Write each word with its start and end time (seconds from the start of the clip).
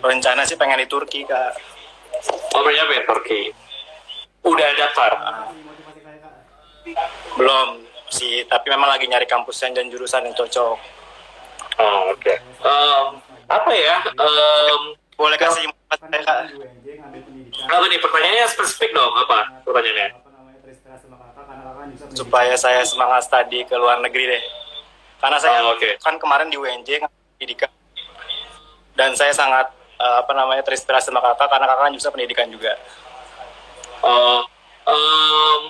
rencana 0.00 0.42
sih 0.42 0.54
pengen 0.54 0.82
di 0.82 0.88
Turki 0.88 1.24
kak 1.24 1.54
Oh, 2.50 2.64
berapa 2.64 2.90
ya 2.90 3.02
Turki? 3.04 3.52
Udah 4.42 4.68
daftar? 4.74 5.12
belum 7.36 7.68
sih 8.08 8.42
tapi 8.48 8.72
memang 8.72 8.88
lagi 8.88 9.04
nyari 9.04 9.28
kampus 9.28 9.60
yang 9.60 9.76
dan 9.76 9.86
jurusan 9.88 10.24
yang 10.24 10.34
cocok 10.34 10.76
Oh, 11.78 12.10
oke. 12.10 12.34
Em, 12.58 13.06
apa 13.46 13.70
ya? 13.70 14.02
Em, 14.02 14.82
boleh 15.14 15.38
kasih 15.38 15.68
kak 15.94 16.38
apa 17.58 17.84
nih 17.86 17.98
pertanyaannya 17.98 18.46
spesifik 18.48 18.90
dong? 18.92 19.12
Apa 19.14 19.62
pertanyaannya? 19.62 20.26
supaya 22.12 22.54
saya 22.54 22.82
semangat 22.84 23.24
studi 23.24 23.64
ke 23.64 23.74
luar 23.74 23.98
negeri 23.98 24.28
deh 24.28 24.42
karena 25.18 25.38
saya 25.38 25.62
Oh, 25.62 25.74
oke. 25.74 25.98
kan 25.98 26.14
kemarin 26.16 26.46
di 26.46 26.56
UNJ 26.56 27.00
pendidikan 27.36 27.70
dan 28.94 29.14
saya 29.14 29.30
sangat 29.30 29.70
eh, 29.98 30.16
apa 30.22 30.32
namanya 30.32 30.62
terinspirasi 30.62 31.10
sama 31.10 31.20
kakak 31.20 31.50
karena 31.50 31.66
kakak 31.66 31.84
kan 31.90 31.92
juga 31.94 32.08
pendidikan 32.14 32.48
juga. 32.48 32.72
Oh, 33.98 34.40
em, 34.86 35.60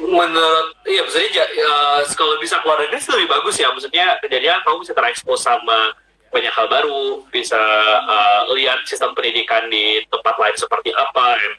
menurut 0.00 0.68
iya 0.88 1.02
maksudnya 1.04 1.30
ja- 1.34 1.50
eh, 1.52 1.98
kalau 2.16 2.38
bisa 2.40 2.56
keluar 2.62 2.80
negeri 2.80 2.98
lebih 3.02 3.28
bagus 3.28 3.58
ya. 3.58 3.68
Maksudnya 3.74 4.16
kejadian 4.22 4.62
kamu 4.64 4.80
bisa 4.86 4.94
terekspos 4.96 5.42
sama 5.44 5.92
banyak 6.32 6.50
hal 6.50 6.66
baru 6.66 7.22
bisa 7.28 7.60
eh, 8.06 8.42
lihat 8.56 8.86
sistem 8.86 9.12
pendidikan 9.12 9.66
di 9.68 10.02
tempat 10.08 10.34
lain 10.38 10.56
seperti 10.56 10.90
apa 10.94 11.36
and 11.38 11.54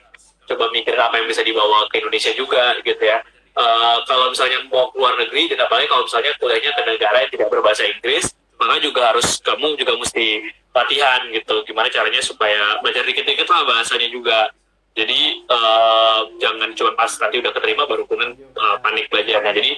coba 0.45 0.69
mikirin 0.69 1.01
apa 1.01 1.17
yang 1.17 1.27
bisa 1.27 1.41
dibawa 1.41 1.89
ke 1.89 1.99
Indonesia 2.01 2.31
juga 2.33 2.75
gitu 2.81 3.03
ya. 3.03 3.19
Eh, 3.55 3.97
kalau 4.03 4.31
misalnya 4.31 4.63
mau 4.67 4.91
keluar 4.91 5.15
negeri 5.15 5.47
dan 5.51 5.63
apalagi 5.63 5.87
kalau 5.87 6.03
misalnya 6.03 6.31
kuliahnya 6.39 6.71
ke 6.75 6.81
negara 6.87 7.17
yang 7.23 7.31
tidak 7.31 7.47
berbahasa 7.51 7.83
Inggris 7.87 8.35
maka 8.59 8.75
juga 8.79 9.13
harus 9.13 9.39
kamu 9.43 9.75
juga 9.79 9.93
mesti 9.99 10.51
latihan 10.75 11.21
gitu 11.31 11.63
gimana 11.63 11.87
caranya 11.87 12.19
supaya 12.19 12.79
belajar 12.83 13.07
dikit-dikit 13.07 13.47
lah 13.47 13.63
bahasanya 13.63 14.11
juga 14.11 14.51
jadi 14.95 15.19
eh, 15.43 16.19
jangan 16.39 16.71
cuma 16.75 16.91
pas 16.95 17.11
nanti 17.19 17.35
udah 17.39 17.51
keterima 17.55 17.83
baru 17.87 18.03
kemudian 18.07 18.35
eh, 18.35 18.75
panik 18.83 19.07
belajarnya 19.11 19.51
jadi 19.55 19.71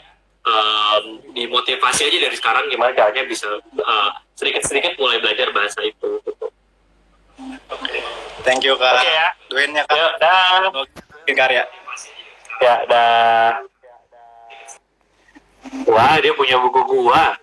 em, 0.47 1.03
dimotivasi 1.35 2.07
aja 2.07 2.17
dari 2.29 2.35
sekarang 2.37 2.71
gimana 2.71 2.95
caranya 2.95 3.27
bisa 3.27 3.49
sedikit-sedikit 4.37 4.95
mulai 5.01 5.19
belajar 5.19 5.49
bahasa 5.51 5.81
itu 5.83 6.21
gitu. 6.23 6.47
thank 8.45 8.63
you 8.63 8.73
kak 8.79 9.01
Oke 9.01 9.09
ya. 9.09 9.27
Duin 9.49 9.71
ya 9.75 9.83
kak 9.85 9.97
Ya, 9.97 10.07
dah. 10.21 10.71
Karya 11.27 11.63
Ya, 12.57 12.75
dah. 12.89 13.61
Wah, 15.85 16.17
dia 16.17 16.33
punya 16.33 16.57
buku 16.57 16.81
gua. 16.89 17.37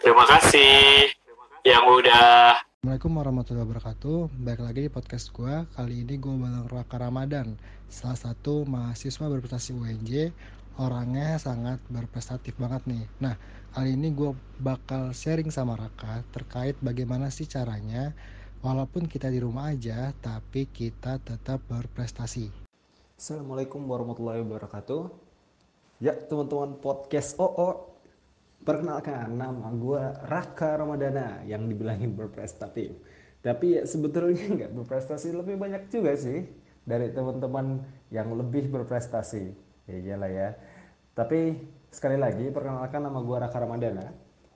Terima 0.00 0.24
kasih. 0.24 1.12
Yang 1.60 1.84
udah 2.00 2.56
Assalamualaikum 2.56 3.20
warahmatullahi 3.20 3.68
wabarakatuh. 3.68 4.32
Baik 4.40 4.64
lagi 4.64 4.88
di 4.88 4.90
podcast 4.90 5.28
gue 5.28 5.68
Kali 5.76 6.00
ini 6.00 6.16
gue 6.16 6.32
bareng 6.32 6.72
Raka 6.72 6.96
Ramadan 6.96 7.60
Salah 7.92 8.16
satu 8.16 8.64
mahasiswa 8.64 9.28
berprestasi 9.28 9.76
UNJ 9.76 10.32
Orangnya 10.80 11.36
sangat 11.36 11.84
berprestatif 11.92 12.56
banget 12.56 12.80
nih. 12.88 13.04
Nah 13.20 13.36
kali 13.76 13.92
ini 13.92 14.08
gue 14.16 14.32
bakal 14.64 15.12
sharing 15.12 15.52
sama 15.52 15.76
Raka 15.76 16.24
Terkait 16.32 16.80
bagaimana 16.80 17.28
sih 17.28 17.44
caranya 17.44 18.16
Walaupun 18.64 19.04
kita 19.04 19.28
di 19.28 19.44
rumah 19.44 19.76
aja 19.76 20.16
Tapi 20.24 20.64
kita 20.72 21.20
tetap 21.20 21.60
berprestasi. 21.68 22.48
Assalamualaikum 23.20 23.84
warahmatullahi 23.84 24.40
wabarakatuh. 24.48 25.12
Ya 26.00 26.16
teman-teman 26.16 26.80
podcast 26.80 27.36
OO, 27.36 27.89
perkenalkan 28.64 29.36
nama 29.36 29.68
gue 29.72 30.02
Raka 30.28 30.76
Ramadana 30.76 31.40
yang 31.48 31.64
dibilangin 31.66 32.12
berprestatif. 32.12 32.96
Tapi 33.40 33.80
ya 33.80 33.82
sebetulnya 33.88 34.44
nggak 34.56 34.72
berprestasi 34.76 35.32
lebih 35.32 35.56
banyak 35.56 35.88
juga 35.88 36.12
sih 36.16 36.44
dari 36.84 37.12
teman-teman 37.12 37.80
yang 38.12 38.32
lebih 38.36 38.68
berprestasi. 38.68 39.44
Ya 39.88 39.96
iyalah 39.96 40.30
ya. 40.30 40.48
Tapi 41.16 41.56
sekali 41.90 42.20
lagi 42.20 42.48
perkenalkan 42.52 43.02
nama 43.02 43.18
gue 43.20 43.36
Raka 43.36 43.58
Ramadana 43.58 44.06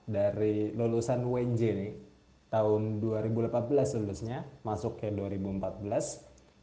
dari 0.05 0.71
lulusan 0.71 1.25
UNJ 1.25 1.61
nih 1.61 1.93
tahun 2.53 3.01
2018 3.01 3.73
lulusnya 3.99 4.45
masuk 4.61 5.01
ke 5.01 5.09
2014 5.11 5.81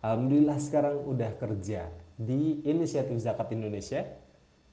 Alhamdulillah 0.02 0.58
sekarang 0.58 1.04
udah 1.06 1.30
kerja 1.38 1.86
di 2.18 2.62
Inisiatif 2.66 3.22
Zakat 3.22 3.54
Indonesia 3.54 4.02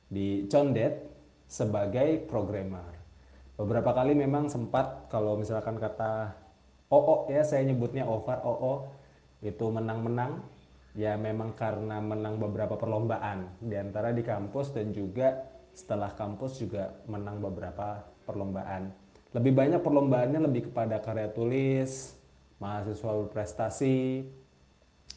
di 0.10 0.50
Condet 0.50 1.06
sebagai 1.50 2.30
programmer. 2.30 2.94
Beberapa 3.58 3.92
kali 3.92 4.14
memang 4.14 4.48
sempat 4.48 5.10
kalau 5.10 5.36
misalkan 5.36 5.82
kata 5.82 6.32
OO 6.94 7.28
ya 7.28 7.42
saya 7.44 7.66
nyebutnya 7.66 8.06
over 8.06 8.40
OO 8.46 8.88
itu 9.42 9.66
menang-menang 9.68 10.46
ya 10.94 11.18
memang 11.18 11.58
karena 11.58 12.00
menang 12.00 12.38
beberapa 12.38 12.78
perlombaan 12.78 13.50
di 13.60 13.76
antara 13.76 14.14
di 14.14 14.22
kampus 14.22 14.72
dan 14.72 14.94
juga 14.94 15.44
setelah 15.74 16.14
kampus 16.14 16.62
juga 16.62 16.96
menang 17.10 17.42
beberapa 17.42 18.06
perlombaan. 18.30 18.94
Lebih 19.34 19.54
banyak 19.54 19.82
perlombaannya 19.82 20.40
lebih 20.46 20.72
kepada 20.72 21.02
karya 21.02 21.30
tulis, 21.34 22.18
mahasiswa 22.58 23.12
berprestasi, 23.26 24.26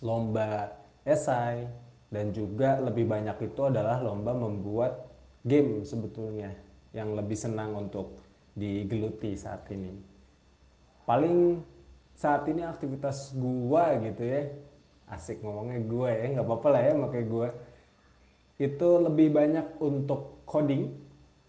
lomba 0.04 0.76
esai 1.04 1.66
dan 2.12 2.30
juga 2.30 2.78
lebih 2.78 3.08
banyak 3.08 3.36
itu 3.48 3.60
adalah 3.64 3.98
lomba 4.04 4.36
membuat 4.36 5.11
game 5.42 5.82
sebetulnya 5.82 6.54
yang 6.94 7.16
lebih 7.18 7.34
senang 7.34 7.74
untuk 7.74 8.20
digeluti 8.54 9.34
saat 9.34 9.64
ini. 9.72 9.90
Paling 11.02 11.58
saat 12.22 12.46
ini 12.46 12.62
aktivitas 12.62 13.34
gua 13.34 13.98
gitu 13.98 14.22
ya 14.22 14.46
asik 15.10 15.42
ngomongnya 15.44 15.80
gua 15.84 16.08
ya 16.12 16.38
nggak 16.38 16.46
apa-apa 16.46 16.68
lah 16.70 16.82
ya 16.86 16.92
pakai 17.08 17.22
gua 17.26 17.48
itu 18.62 18.88
lebih 19.02 19.28
banyak 19.32 19.66
untuk 19.82 20.44
coding 20.46 20.92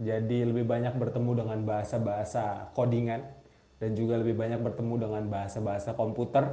jadi 0.02 0.50
lebih 0.50 0.66
banyak 0.66 0.98
bertemu 0.98 1.46
dengan 1.46 1.60
bahasa-bahasa 1.64 2.74
codingan 2.74 3.22
dan 3.78 3.94
juga 3.94 4.18
lebih 4.18 4.34
banyak 4.34 4.60
bertemu 4.64 4.94
dengan 5.08 5.24
bahasa-bahasa 5.30 5.94
komputer 5.94 6.48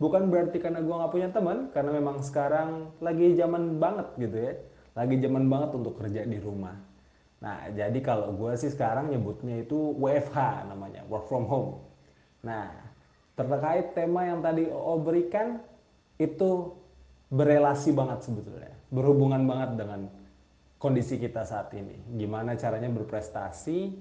bukan 0.00 0.32
berarti 0.32 0.56
karena 0.62 0.80
gua 0.80 1.04
nggak 1.04 1.12
punya 1.12 1.28
teman 1.34 1.68
karena 1.74 1.90
memang 1.92 2.24
sekarang 2.24 2.96
lagi 3.04 3.36
zaman 3.36 3.76
banget 3.76 4.08
gitu 4.16 4.36
ya 4.40 4.52
lagi 4.96 5.20
zaman 5.20 5.44
banget 5.52 5.70
untuk 5.76 6.00
kerja 6.00 6.24
di 6.24 6.40
rumah 6.40 6.85
nah 7.36 7.68
jadi 7.68 7.98
kalau 8.00 8.32
gua 8.32 8.56
sih 8.56 8.72
sekarang 8.72 9.12
nyebutnya 9.12 9.60
itu 9.60 9.92
WFH 10.00 10.68
namanya 10.72 11.04
work 11.12 11.28
from 11.28 11.44
home. 11.44 11.84
Nah 12.40 12.72
terkait 13.36 13.92
tema 13.92 14.24
yang 14.24 14.40
tadi 14.40 14.64
OO 14.72 15.04
berikan 15.04 15.60
itu 16.16 16.72
berelasi 17.28 17.92
banget 17.92 18.24
sebetulnya 18.24 18.72
berhubungan 18.88 19.44
banget 19.44 19.84
dengan 19.84 20.00
kondisi 20.80 21.20
kita 21.20 21.44
saat 21.44 21.68
ini. 21.76 22.00
Gimana 22.16 22.56
caranya 22.56 22.88
berprestasi 22.88 23.92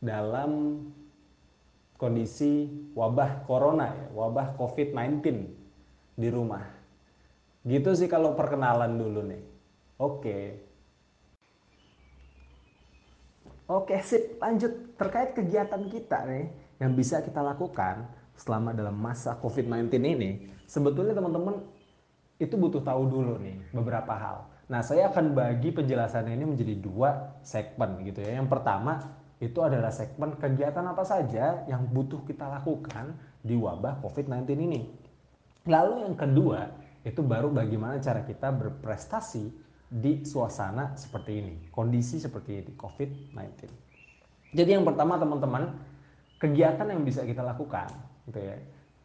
dalam 0.00 0.80
kondisi 1.96 2.68
wabah 2.92 3.44
corona 3.48 3.88
ya 3.88 4.06
wabah 4.16 4.56
covid-19 4.56 5.20
di 6.16 6.28
rumah. 6.32 6.64
Gitu 7.66 7.92
sih 7.92 8.08
kalau 8.08 8.32
perkenalan 8.32 8.96
dulu 8.96 9.20
nih. 9.26 9.42
Oke 9.96 10.65
Oke 13.66 13.98
sip 13.98 14.38
lanjut 14.38 14.94
terkait 14.94 15.34
kegiatan 15.34 15.82
kita 15.90 16.22
nih 16.22 16.46
yang 16.78 16.94
bisa 16.94 17.18
kita 17.18 17.42
lakukan 17.42 18.06
selama 18.38 18.70
dalam 18.70 18.94
masa 18.94 19.34
COVID-19 19.42 19.90
ini 20.06 20.30
sebetulnya 20.70 21.18
teman-teman 21.18 21.66
itu 22.38 22.54
butuh 22.54 22.78
tahu 22.84 23.10
dulu 23.10 23.42
nih 23.42 23.58
beberapa 23.74 24.14
hal. 24.14 24.46
Nah 24.70 24.86
saya 24.86 25.10
akan 25.10 25.34
bagi 25.34 25.74
penjelasannya 25.74 26.38
ini 26.38 26.46
menjadi 26.46 26.74
dua 26.78 27.34
segmen 27.42 28.06
gitu 28.06 28.22
ya. 28.22 28.38
Yang 28.38 28.54
pertama 28.54 29.02
itu 29.42 29.58
adalah 29.66 29.90
segmen 29.90 30.38
kegiatan 30.38 30.86
apa 30.86 31.02
saja 31.02 31.66
yang 31.66 31.90
butuh 31.90 32.22
kita 32.22 32.46
lakukan 32.46 33.18
di 33.42 33.58
wabah 33.58 33.98
COVID-19 33.98 34.46
ini. 34.62 34.80
Lalu 35.66 36.06
yang 36.06 36.14
kedua 36.14 36.70
itu 37.02 37.18
baru 37.18 37.50
bagaimana 37.50 37.98
cara 37.98 38.22
kita 38.22 38.54
berprestasi 38.54 39.65
di 39.86 40.26
suasana 40.26 40.98
seperti 40.98 41.32
ini, 41.38 41.54
kondisi 41.70 42.18
seperti 42.18 42.58
ini, 42.58 42.70
COVID-19. 42.74 43.70
Jadi 44.56 44.70
yang 44.74 44.82
pertama 44.82 45.14
teman-teman, 45.18 45.70
kegiatan 46.42 46.86
yang 46.90 47.06
bisa 47.06 47.22
kita 47.22 47.46
lakukan, 47.46 47.86
gitu 48.26 48.40
ya. 48.42 48.56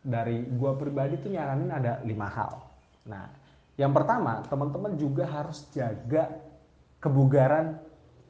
Dari 0.01 0.41
gua 0.57 0.73
pribadi 0.73 1.21
tuh 1.21 1.29
nyaranin 1.29 1.69
ada 1.69 2.01
lima 2.01 2.25
hal. 2.25 2.65
Nah, 3.05 3.29
yang 3.77 3.93
pertama 3.93 4.41
teman-teman 4.49 4.97
juga 4.97 5.29
harus 5.29 5.69
jaga 5.69 6.33
kebugaran 6.97 7.77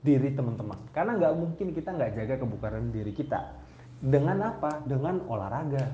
diri 0.04 0.36
teman-teman. 0.36 0.80
Karena 0.92 1.16
nggak 1.16 1.34
mungkin 1.40 1.68
kita 1.72 1.96
nggak 1.96 2.12
jaga 2.20 2.36
kebugaran 2.44 2.92
diri 2.92 3.16
kita. 3.16 3.56
Dengan 4.02 4.52
apa? 4.52 4.84
Dengan 4.84 5.24
olahraga. 5.30 5.88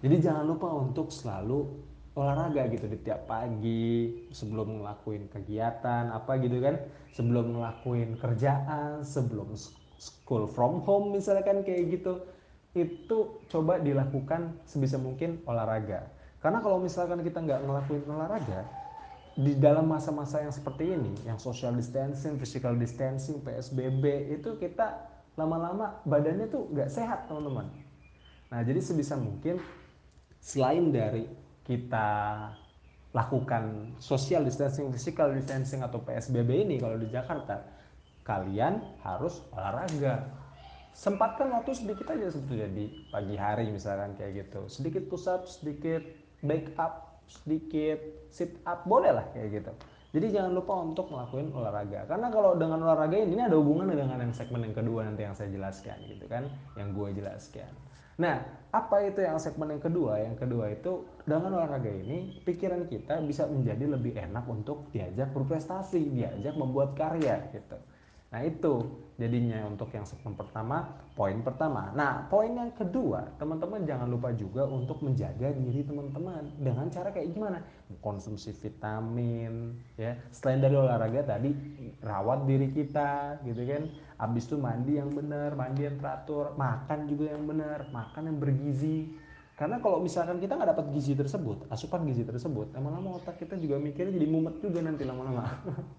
Jadi 0.00 0.16
jangan 0.18 0.48
lupa 0.48 0.72
untuk 0.72 1.12
selalu 1.12 1.89
olahraga 2.18 2.66
gitu 2.72 2.90
di 2.90 2.98
tiap 3.06 3.30
pagi 3.30 4.26
sebelum 4.34 4.82
ngelakuin 4.82 5.30
kegiatan 5.30 6.10
apa 6.10 6.42
gitu 6.42 6.58
kan 6.58 6.82
sebelum 7.14 7.54
ngelakuin 7.54 8.18
kerjaan 8.18 9.06
sebelum 9.06 9.54
school 10.00 10.50
from 10.50 10.82
home 10.82 11.14
misalkan 11.14 11.62
kayak 11.62 12.00
gitu 12.00 12.18
itu 12.74 13.42
coba 13.50 13.82
dilakukan 13.82 14.54
sebisa 14.62 14.94
mungkin 14.94 15.42
olahraga. 15.42 16.06
Karena 16.38 16.62
kalau 16.62 16.78
misalkan 16.78 17.20
kita 17.26 17.42
nggak 17.42 17.66
ngelakuin 17.66 18.06
olahraga, 18.06 18.62
di 19.34 19.58
dalam 19.58 19.90
masa-masa 19.90 20.42
yang 20.42 20.54
seperti 20.54 20.94
ini, 20.94 21.12
yang 21.26 21.36
social 21.36 21.74
distancing, 21.74 22.38
physical 22.38 22.78
distancing, 22.78 23.42
PSBB, 23.42 24.34
itu 24.38 24.54
kita 24.62 25.02
lama-lama 25.34 25.98
badannya 26.06 26.46
tuh 26.46 26.70
nggak 26.70 26.90
sehat 26.90 27.26
teman-teman. 27.26 27.66
Nah 28.50 28.60
jadi 28.62 28.78
sebisa 28.82 29.18
mungkin 29.18 29.58
selain 30.38 30.94
dari 30.94 31.26
kita 31.70 32.08
lakukan 33.14 33.94
social 34.02 34.42
distancing, 34.42 34.90
physical 34.90 35.30
distancing 35.30 35.86
atau 35.86 36.02
PSBB 36.02 36.66
ini 36.66 36.82
kalau 36.82 36.98
di 36.98 37.06
Jakarta, 37.06 37.62
kalian 38.26 38.82
harus 39.06 39.38
olahraga. 39.54 40.26
Sempatkan 40.90 41.54
waktu 41.54 41.78
sedikit 41.78 42.10
aja 42.10 42.34
sebetulnya 42.34 42.66
di 42.74 42.90
pagi 43.14 43.38
hari 43.38 43.70
misalkan 43.70 44.18
kayak 44.18 44.46
gitu. 44.46 44.66
Sedikit 44.66 45.06
push 45.06 45.30
up, 45.30 45.46
sedikit 45.46 46.02
back 46.42 46.74
up, 46.74 47.22
sedikit 47.30 48.02
sit 48.34 48.58
up, 48.66 48.82
boleh 48.90 49.14
lah 49.14 49.26
kayak 49.30 49.62
gitu. 49.62 49.72
Jadi 50.10 50.26
jangan 50.34 50.58
lupa 50.58 50.74
untuk 50.82 51.06
ngelakuin 51.06 51.54
olahraga. 51.54 52.02
Karena 52.10 52.34
kalau 52.34 52.58
dengan 52.58 52.82
olahraga 52.82 53.14
ini, 53.14 53.38
ini 53.38 53.42
ada 53.46 53.54
hubungannya 53.54 53.94
dengan 53.94 54.18
yang 54.18 54.34
segmen 54.34 54.66
yang 54.66 54.74
kedua 54.74 55.06
nanti 55.06 55.22
yang 55.22 55.38
saya 55.38 55.54
jelaskan 55.54 56.02
gitu 56.10 56.26
kan, 56.26 56.50
yang 56.74 56.90
gue 56.90 57.14
jelaskan. 57.14 57.70
Nah, 58.20 58.36
apa 58.70 59.02
itu 59.02 59.24
yang 59.24 59.40
segmen 59.40 59.72
yang 59.72 59.82
kedua? 59.82 60.20
Yang 60.20 60.36
kedua 60.44 60.64
itu 60.70 61.08
dengan 61.24 61.56
olahraga 61.56 61.88
ini 61.88 62.44
pikiran 62.44 62.84
kita 62.86 63.24
bisa 63.24 63.48
menjadi 63.48 63.96
lebih 63.96 64.12
enak 64.14 64.44
untuk 64.44 64.92
diajak 64.92 65.32
berprestasi, 65.32 66.12
diajak 66.12 66.52
membuat 66.54 66.92
karya 66.94 67.48
gitu. 67.50 67.80
Nah, 68.30 68.46
itu 68.46 69.02
jadinya 69.18 69.66
untuk 69.66 69.90
yang 69.90 70.06
segmen 70.06 70.38
pertama, 70.38 70.86
poin 71.18 71.42
pertama. 71.42 71.90
Nah, 71.98 72.30
poin 72.30 72.54
yang 72.54 72.70
kedua, 72.70 73.26
teman-teman 73.42 73.82
jangan 73.82 74.06
lupa 74.06 74.30
juga 74.30 74.70
untuk 74.70 75.02
menjaga 75.02 75.50
diri 75.50 75.82
teman-teman 75.82 76.46
dengan 76.62 76.86
cara 76.94 77.10
kayak 77.10 77.34
gimana? 77.34 77.58
Konsumsi 77.98 78.54
vitamin, 78.54 79.74
ya. 79.98 80.14
Selain 80.30 80.62
dari 80.62 80.78
olahraga 80.78 81.26
tadi 81.26 81.50
rawat 82.06 82.46
diri 82.46 82.70
kita 82.70 83.42
gitu 83.42 83.66
kan 83.66 83.82
Habis 84.20 84.52
itu 84.52 84.60
mandi 84.60 85.00
yang 85.00 85.08
benar, 85.08 85.56
mandi 85.56 85.88
yang 85.88 85.96
teratur, 85.96 86.52
makan 86.60 87.08
juga 87.08 87.32
yang 87.32 87.48
benar, 87.48 87.88
makan 87.88 88.28
yang 88.28 88.36
bergizi. 88.36 89.16
Karena 89.56 89.80
kalau 89.80 90.04
misalkan 90.04 90.36
kita 90.36 90.60
nggak 90.60 90.76
dapat 90.76 90.86
gizi 90.92 91.16
tersebut, 91.16 91.64
asupan 91.72 92.04
gizi 92.04 92.28
tersebut, 92.28 92.76
lama-lama 92.76 93.16
otak 93.16 93.40
kita 93.40 93.56
juga 93.56 93.80
mikirnya 93.80 94.12
jadi 94.12 94.28
mumet 94.28 94.60
juga 94.60 94.84
nanti 94.84 95.08
lama-lama. 95.08 95.48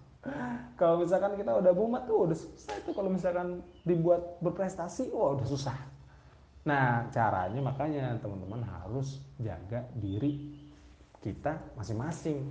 kalau 0.78 1.02
misalkan 1.02 1.34
kita 1.34 1.50
udah 1.58 1.72
mumet 1.74 2.06
tuh 2.06 2.30
udah 2.30 2.38
susah 2.38 2.74
itu 2.78 2.90
kalau 2.94 3.10
misalkan 3.10 3.58
dibuat 3.82 4.38
berprestasi, 4.38 5.10
wah 5.10 5.34
udah 5.34 5.46
susah. 5.50 5.74
Nah 6.62 7.10
caranya 7.10 7.58
makanya 7.58 8.22
teman-teman 8.22 8.62
harus 8.62 9.18
jaga 9.42 9.82
diri 9.98 10.62
kita 11.22 11.58
masing-masing 11.74 12.50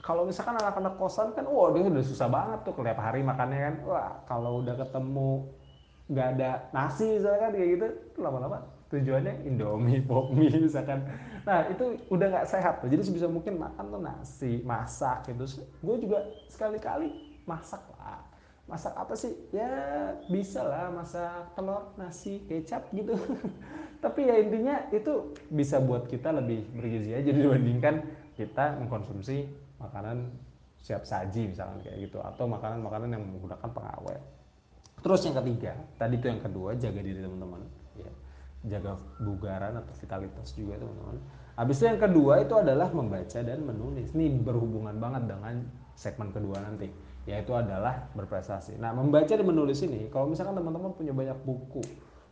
kalau 0.00 0.24
misalkan 0.24 0.56
anak-anak 0.56 0.96
kosan 0.96 1.36
kan 1.36 1.44
wah 1.44 1.68
dia 1.76 1.84
udah 1.84 2.04
susah 2.04 2.28
banget 2.28 2.58
tuh 2.64 2.72
tiap 2.80 3.00
hari 3.00 3.20
makannya 3.20 3.58
kan. 3.60 3.74
Wah 3.84 4.10
kalau 4.24 4.64
udah 4.64 4.74
ketemu 4.80 5.48
nggak 6.10 6.28
ada 6.36 6.50
nasi 6.74 7.20
misalkan 7.20 7.54
kayak 7.54 7.68
gitu 7.78 7.86
lama-lama 8.18 8.58
tujuannya 8.90 9.46
indomie 9.46 10.02
pop 10.08 10.32
mie 10.34 10.50
misalkan. 10.50 11.06
Nah 11.46 11.68
itu 11.70 12.00
udah 12.10 12.26
nggak 12.26 12.48
sehat 12.48 12.82
tuh. 12.82 12.88
Jadi 12.90 13.02
sebisa 13.06 13.30
mungkin 13.30 13.60
makan 13.60 13.84
tuh 13.92 14.02
nasi 14.02 14.52
masak 14.66 15.30
gitu. 15.30 15.62
Gue 15.80 15.96
juga 16.02 16.26
sekali-kali 16.50 17.40
masak 17.46 17.80
lah. 17.96 18.24
Masak 18.66 18.94
apa 18.94 19.14
sih? 19.14 19.34
Ya 19.54 19.70
bisa 20.30 20.62
lah 20.62 20.90
masak 20.90 21.54
telur 21.54 21.94
nasi 21.94 22.42
kecap 22.50 22.90
gitu. 22.90 23.14
Tapi 24.04 24.26
ya 24.26 24.40
intinya 24.40 24.88
itu 24.90 25.36
bisa 25.52 25.78
buat 25.78 26.08
kita 26.08 26.32
lebih 26.32 26.66
bergizi 26.72 27.12
aja 27.14 27.30
dibandingkan 27.30 28.02
kita 28.34 28.80
mengkonsumsi 28.80 29.44
makanan 29.80 30.30
siap 30.80 31.04
saji 31.04 31.52
misalkan 31.52 31.80
kayak 31.84 32.08
gitu 32.08 32.20
atau 32.20 32.44
makanan-makanan 32.48 33.16
yang 33.16 33.24
menggunakan 33.24 33.68
pengawet. 33.68 34.20
Terus 35.00 35.20
yang 35.24 35.36
ketiga, 35.40 35.72
tadi 35.96 36.20
itu 36.20 36.26
yang 36.28 36.40
kedua 36.44 36.76
jaga 36.76 37.00
diri 37.00 37.20
teman-teman, 37.24 37.64
ya. 37.96 38.12
Jaga 38.68 39.00
bugaran 39.24 39.80
atau 39.80 39.94
vitalitas 39.96 40.52
juga 40.52 40.76
teman-teman. 40.76 41.16
Habis 41.56 41.80
itu 41.80 41.84
yang 41.88 42.00
kedua 42.00 42.44
itu 42.44 42.54
adalah 42.56 42.92
membaca 42.92 43.40
dan 43.40 43.60
menulis. 43.64 44.12
Ini 44.12 44.44
berhubungan 44.44 45.00
banget 45.00 45.32
dengan 45.32 45.64
segmen 45.96 46.28
kedua 46.32 46.60
nanti, 46.60 46.92
yaitu 47.24 47.52
adalah 47.56 48.08
berprestasi. 48.12 48.76
Nah, 48.76 48.92
membaca 48.92 49.28
dan 49.28 49.44
menulis 49.44 49.80
ini, 49.84 50.08
kalau 50.12 50.28
misalkan 50.28 50.56
teman-teman 50.56 50.92
punya 50.92 51.12
banyak 51.16 51.36
buku, 51.44 51.80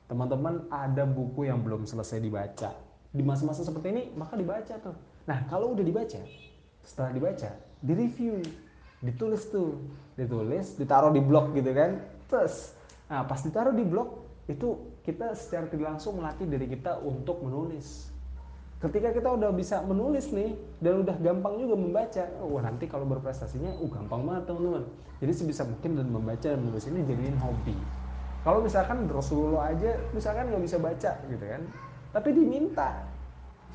teman-teman 0.08 0.68
ada 0.68 1.04
buku 1.04 1.48
yang 1.48 1.60
belum 1.64 1.84
selesai 1.84 2.20
dibaca, 2.20 2.72
di 3.12 3.24
masa-masa 3.24 3.64
seperti 3.64 3.88
ini, 3.92 4.02
maka 4.12 4.36
dibaca 4.36 4.74
tuh. 4.80 4.96
Nah, 5.28 5.44
kalau 5.48 5.72
udah 5.76 5.84
dibaca, 5.84 6.20
setelah 6.88 7.12
dibaca 7.12 7.52
di 7.84 7.92
review 7.92 8.40
ditulis 9.04 9.44
tuh. 9.52 9.76
Ditulis 10.16 10.74
ditaruh 10.80 11.12
di 11.12 11.20
blog 11.20 11.52
gitu 11.52 11.70
kan. 11.76 12.00
Terus 12.32 12.72
nah 13.08 13.24
pas 13.28 13.40
ditaruh 13.40 13.76
di 13.76 13.84
blog 13.84 14.24
itu 14.48 14.96
kita 15.04 15.36
secara 15.36 15.68
tidak 15.68 15.96
langsung 15.96 16.16
melatih 16.16 16.48
diri 16.48 16.66
kita 16.72 16.96
untuk 17.04 17.44
menulis. 17.44 18.08
Ketika 18.78 19.10
kita 19.10 19.34
udah 19.34 19.50
bisa 19.50 19.82
menulis 19.82 20.30
nih 20.30 20.54
dan 20.78 21.02
udah 21.02 21.16
gampang 21.18 21.58
juga 21.58 21.74
membaca 21.74 22.24
oh 22.40 22.62
nanti 22.62 22.86
kalau 22.86 23.04
berprestasinya 23.10 23.74
uh 23.78 23.90
gampang 23.90 24.24
banget 24.24 24.48
teman-teman. 24.48 24.84
Jadi 25.18 25.32
sebisa 25.34 25.62
mungkin 25.66 25.98
dan 25.98 26.08
membaca 26.08 26.46
dan 26.46 26.62
menulis 26.62 26.86
ini 26.86 27.02
jadiin 27.04 27.38
hobi. 27.42 27.74
Kalau 28.46 28.62
misalkan 28.62 29.04
Rasulullah 29.10 29.74
aja 29.74 29.98
misalkan 30.14 30.48
nggak 30.48 30.62
bisa 30.62 30.76
baca 30.78 31.10
gitu 31.26 31.44
kan. 31.44 31.62
Tapi 32.14 32.28
diminta 32.32 33.02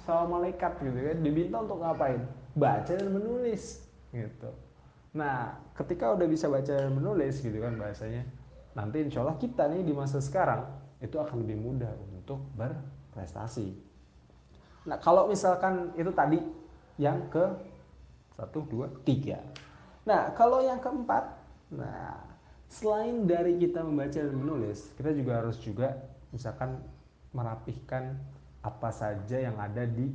sama 0.07 0.39
malaikat 0.39 0.71
gitu 0.81 0.99
kan. 0.99 1.17
Diminta 1.19 1.57
untuk 1.61 1.83
ngapain 1.83 2.23
baca 2.53 2.93
dan 2.93 3.09
menulis 3.09 3.81
gitu. 4.13 4.49
Nah, 5.13 5.57
ketika 5.77 6.13
udah 6.13 6.25
bisa 6.25 6.49
baca 6.49 6.69
dan 6.69 6.93
menulis 6.93 7.41
gitu 7.41 7.57
kan 7.61 7.77
bahasanya, 7.77 8.25
nanti 8.73 9.05
insya 9.05 9.21
Allah 9.21 9.37
kita 9.37 9.69
nih 9.69 9.85
di 9.85 9.93
masa 9.93 10.17
sekarang 10.21 10.65
itu 11.01 11.17
akan 11.17 11.45
lebih 11.45 11.57
mudah 11.61 11.93
untuk 12.13 12.41
berprestasi. 12.57 13.73
Nah, 14.89 14.97
kalau 15.01 15.29
misalkan 15.29 15.93
itu 15.97 16.09
tadi 16.13 16.41
yang 16.97 17.29
ke 17.29 17.45
satu, 18.33 18.65
dua, 18.65 18.89
tiga. 19.05 19.41
Nah, 20.03 20.33
kalau 20.33 20.59
yang 20.65 20.81
keempat, 20.81 21.37
nah 21.73 22.17
selain 22.67 23.29
dari 23.29 23.61
kita 23.61 23.85
membaca 23.85 24.17
dan 24.17 24.33
menulis, 24.33 24.89
kita 24.97 25.13
juga 25.13 25.45
harus 25.45 25.57
juga 25.61 25.93
misalkan 26.33 26.81
merapihkan 27.33 28.17
apa 28.65 28.89
saja 28.89 29.37
yang 29.37 29.57
ada 29.61 29.85
di 29.85 30.09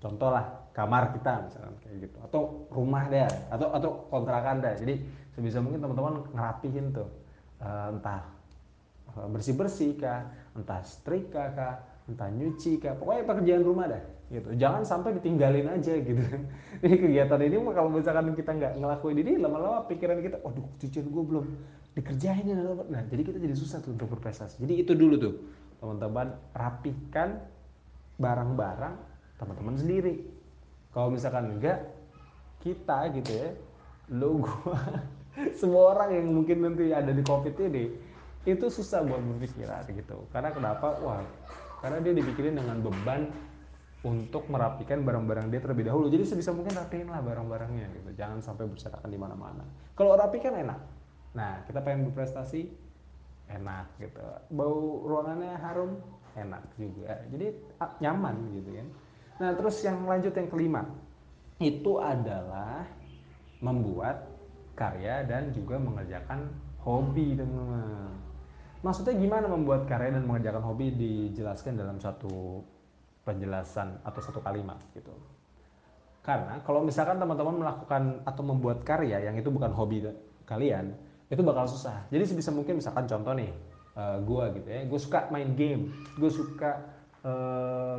contoh 0.00 0.32
lah 0.32 0.60
kamar 0.72 1.12
kita 1.12 1.44
misalkan 1.46 1.74
kayak 1.84 1.96
gitu. 2.08 2.16
Atau 2.24 2.66
rumah 2.72 3.06
deh 3.12 3.28
atau 3.52 3.68
atau 3.76 3.90
kontrakan 4.08 4.64
deh. 4.64 4.74
Jadi 4.80 4.94
sebisa 5.36 5.60
mungkin 5.60 5.84
teman-teman 5.84 6.24
ngerapihin 6.32 6.90
tuh. 6.96 7.08
Uh, 7.60 7.92
entah 7.92 8.24
bersih 9.28 9.52
bersih 9.52 9.92
kah 10.00 10.32
entah 10.56 10.80
setrika 10.80 11.52
kah 11.52 11.74
entah 12.08 12.32
nyuci 12.32 12.80
kah. 12.80 12.96
Pokoknya 12.96 13.28
pekerjaan 13.28 13.62
rumah 13.62 13.86
dah 13.92 14.02
gitu. 14.30 14.48
Jangan 14.56 14.86
sampai 14.86 15.20
ditinggalin 15.20 15.68
aja 15.68 15.94
gitu. 16.00 16.22
Ini 16.86 16.96
kegiatan 16.96 17.40
ini 17.42 17.60
kalau 17.74 17.90
misalkan 17.92 18.32
kita 18.32 18.56
nggak 18.56 18.72
ngelakuin 18.78 19.18
ini 19.20 19.36
lama-lama 19.36 19.84
pikiran 19.90 20.22
kita 20.24 20.40
waduh 20.40 20.64
cucian 20.80 21.12
gue 21.12 21.24
belum 21.28 21.44
dikerjain 21.92 22.46
nah 22.88 23.02
jadi 23.10 23.26
kita 23.26 23.42
jadi 23.42 23.52
susah 23.58 23.82
tuh 23.82 23.92
untuk 23.92 24.16
berprestasi. 24.16 24.62
Jadi 24.62 24.86
itu 24.86 24.94
dulu 24.94 25.18
tuh 25.18 25.34
teman-teman 25.82 26.38
rapihkan 26.54 27.42
barang-barang 28.22 29.09
teman-teman 29.40 29.74
sendiri. 29.80 30.20
Kalau 30.92 31.08
misalkan 31.08 31.56
enggak 31.56 31.80
kita 32.60 33.08
gitu 33.16 33.32
ya 33.32 33.50
lo 34.12 34.44
gua 34.44 34.76
semua 35.60 35.96
orang 35.96 36.10
yang 36.12 36.26
mungkin 36.28 36.60
nanti 36.60 36.92
ada 36.92 37.08
di 37.08 37.24
covid 37.24 37.56
ini 37.56 37.88
itu 38.44 38.66
susah 38.68 39.04
buat 39.04 39.20
berpikiran 39.20 39.88
gitu. 39.88 40.28
Karena 40.32 40.52
kenapa? 40.52 41.00
Wah 41.00 41.24
karena 41.80 42.04
dia 42.04 42.12
dipikirin 42.12 42.60
dengan 42.60 42.84
beban 42.84 43.32
untuk 44.00 44.48
merapikan 44.48 45.04
barang-barang 45.04 45.52
dia 45.52 45.60
terlebih 45.60 45.88
dahulu. 45.88 46.08
Jadi 46.08 46.24
sebisa 46.24 46.52
mungkin 46.52 46.72
rapiin 46.72 47.08
lah 47.08 47.20
barang-barangnya 47.20 47.86
gitu. 48.00 48.10
Jangan 48.16 48.40
sampai 48.40 48.68
berserakan 48.68 49.08
di 49.12 49.20
mana-mana. 49.20 49.64
Kalau 49.96 50.16
rapikan 50.16 50.56
enak. 50.56 50.80
Nah 51.36 51.64
kita 51.68 51.84
pengen 51.84 52.08
berprestasi 52.08 52.68
enak 53.52 53.92
gitu. 54.00 54.24
Bau 54.52 55.04
ruangannya 55.04 55.52
harum 55.60 56.00
enak 56.32 56.64
juga. 56.80 57.20
Jadi 57.28 57.46
nyaman 58.00 58.36
gitu 58.56 58.70
kan 58.72 58.88
Nah, 59.40 59.56
terus 59.56 59.80
yang 59.80 60.04
lanjut 60.04 60.36
yang 60.36 60.48
kelima 60.52 60.84
itu 61.60 61.96
adalah 61.96 62.84
membuat 63.60 64.28
karya 64.76 65.24
dan 65.24 65.52
juga 65.52 65.76
mengerjakan 65.80 66.48
hobi 66.80 67.36
teman-teman. 67.36 68.12
Maksudnya 68.80 69.16
gimana 69.16 69.48
membuat 69.48 69.84
karya 69.84 70.16
dan 70.16 70.24
mengerjakan 70.24 70.64
hobi 70.64 70.92
dijelaskan 70.96 71.76
dalam 71.76 72.00
satu 72.00 72.64
penjelasan 73.24 74.00
atau 74.04 74.20
satu 74.24 74.40
kalimat 74.40 74.80
gitu. 74.96 75.12
Karena 76.24 76.60
kalau 76.64 76.84
misalkan 76.84 77.20
teman-teman 77.20 77.60
melakukan 77.60 78.24
atau 78.24 78.42
membuat 78.44 78.84
karya 78.84 79.24
yang 79.24 79.36
itu 79.36 79.52
bukan 79.52 79.72
hobi 79.72 80.08
kalian, 80.48 80.96
itu 81.28 81.40
bakal 81.44 81.68
susah. 81.68 82.08
Jadi 82.08 82.24
sebisa 82.28 82.52
mungkin 82.52 82.80
misalkan 82.80 83.04
contoh 83.04 83.36
nih, 83.36 83.52
uh, 83.96 84.18
gue 84.22 84.44
gitu 84.60 84.68
ya 84.68 84.80
gue 84.86 85.00
suka 85.00 85.28
main 85.32 85.52
game 85.54 85.90
gue 86.18 86.30
suka 86.30 86.99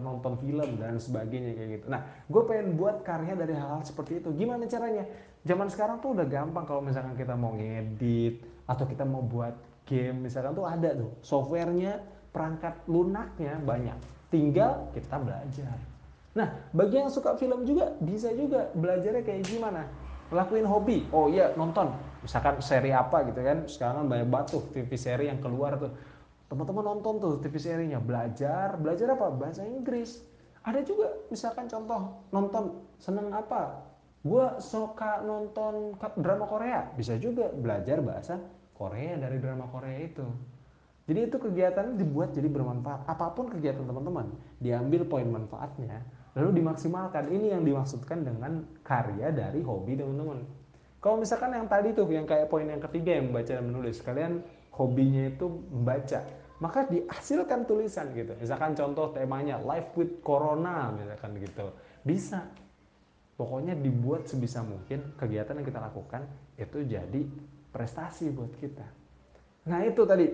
nonton 0.01 0.34
film 0.42 0.82
dan 0.82 0.98
sebagainya 0.98 1.54
kayak 1.54 1.70
gitu. 1.78 1.86
Nah 1.94 2.01
gue 2.25 2.42
pengen 2.50 2.74
buat 2.74 3.06
karya 3.06 3.38
dari 3.38 3.54
hal-hal 3.54 3.86
seperti 3.86 4.18
itu. 4.18 4.34
Gimana 4.34 4.66
caranya? 4.66 5.06
Zaman 5.46 5.70
sekarang 5.70 6.01
tuh 6.01 6.18
udah 6.18 6.25
gampang 6.25 6.66
kalau 6.66 6.82
misalkan 6.82 7.13
kita 7.13 7.34
mau 7.38 7.54
ngedit 7.54 8.42
atau 8.66 8.86
kita 8.86 9.06
mau 9.06 9.22
buat 9.22 9.54
game. 9.86 10.25
Misalkan 10.25 10.58
tuh 10.58 10.66
ada 10.66 10.90
tuh 10.98 11.13
softwarenya 11.22 12.01
perangkat 12.34 12.82
lunaknya 12.90 13.62
banyak. 13.62 13.98
Tinggal 14.34 14.90
kita 14.94 15.22
belajar. 15.22 15.78
Nah 16.34 16.48
bagi 16.74 16.96
yang 16.98 17.13
suka 17.13 17.38
film 17.38 17.62
juga 17.62 17.94
bisa 18.01 18.34
juga 18.34 18.74
belajarnya 18.74 19.22
kayak 19.22 19.44
gimana? 19.46 19.86
Lakuin 20.34 20.66
hobi. 20.66 21.06
Oh 21.13 21.30
iya 21.30 21.54
nonton. 21.54 21.94
Misalkan 22.25 22.58
seri 22.62 22.90
apa 22.90 23.22
gitu 23.30 23.42
kan? 23.42 23.70
Sekarang 23.70 24.06
kan 24.06 24.08
banyak 24.18 24.28
banget 24.30 24.48
TV 24.74 24.90
seri 24.98 25.30
yang 25.30 25.38
keluar 25.42 25.78
tuh 25.78 25.94
teman-teman 26.51 26.84
nonton 26.84 27.24
tuh 27.24 27.39
TV 27.39 27.55
serinya 27.63 28.03
belajar 28.03 28.75
belajar 28.75 29.15
apa? 29.15 29.31
Bahasa 29.31 29.63
Inggris. 29.63 30.20
Ada 30.67 30.84
juga 30.84 31.08
misalkan 31.31 31.72
contoh 31.72 32.27
nonton 32.36 32.84
seneng 33.00 33.31
apa? 33.31 33.88
Gue 34.20 34.60
suka 34.60 35.24
nonton 35.24 35.96
drama 36.20 36.43
Korea. 36.43 36.91
Bisa 37.00 37.15
juga 37.15 37.48
belajar 37.55 38.03
bahasa 38.03 38.36
Korea 38.75 39.15
dari 39.15 39.39
drama 39.39 39.72
Korea 39.72 39.96
itu. 40.03 40.27
Jadi 41.08 41.20
itu 41.31 41.38
kegiatan 41.39 41.96
dibuat 41.96 42.36
jadi 42.36 42.51
bermanfaat. 42.51 43.08
Apa 43.08 43.31
pun 43.31 43.48
kegiatan 43.48 43.88
teman-teman 43.88 44.36
diambil 44.60 45.08
poin 45.08 45.25
manfaatnya 45.31 46.03
lalu 46.36 46.60
dimaksimalkan. 46.60 47.31
Ini 47.31 47.55
yang 47.55 47.63
dimaksudkan 47.63 48.27
dengan 48.27 48.67
karya 48.84 49.31
dari 49.31 49.63
hobi 49.63 49.96
teman-teman. 49.96 50.43
Kalau 51.00 51.17
misalkan 51.17 51.55
yang 51.55 51.65
tadi 51.65 51.96
tuh 51.96 52.05
yang 52.12 52.27
kayak 52.27 52.51
poin 52.51 52.67
yang 52.67 52.84
ketiga 52.84 53.17
yang 53.17 53.31
membaca 53.31 53.55
dan 53.55 53.65
menulis 53.65 54.03
kalian 54.03 54.43
hobinya 54.70 55.34
itu 55.34 55.50
membaca 55.50 56.22
maka 56.62 56.86
dihasilkan 56.88 57.65
tulisan 57.65 58.13
gitu 58.13 58.38
misalkan 58.38 58.77
contoh 58.77 59.10
temanya 59.12 59.58
life 59.65 59.91
with 59.98 60.22
corona 60.22 60.94
misalkan 60.94 61.36
gitu 61.41 61.74
bisa 62.06 62.46
pokoknya 63.36 63.74
dibuat 63.74 64.30
sebisa 64.30 64.62
mungkin 64.62 65.18
kegiatan 65.18 65.58
yang 65.58 65.65
kita 65.65 65.82
lakukan 65.82 66.22
itu 66.56 66.86
jadi 66.86 67.22
prestasi 67.74 68.30
buat 68.30 68.53
kita 68.62 68.86
nah 69.65 69.82
itu 69.82 70.06
tadi 70.06 70.30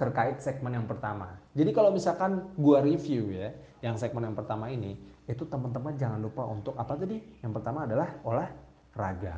terkait 0.00 0.40
segmen 0.40 0.72
yang 0.72 0.88
pertama 0.88 1.36
jadi 1.52 1.70
kalau 1.70 1.92
misalkan 1.92 2.50
gua 2.56 2.80
review 2.80 3.30
ya 3.30 3.52
yang 3.84 4.00
segmen 4.00 4.24
yang 4.24 4.36
pertama 4.36 4.72
ini 4.72 5.12
itu 5.30 5.46
teman-teman 5.46 5.94
jangan 5.94 6.18
lupa 6.18 6.42
untuk 6.50 6.74
apa 6.74 6.98
tadi? 6.98 7.18
Yang 7.42 7.52
pertama 7.62 7.86
adalah 7.86 8.08
olahraga. 8.26 9.36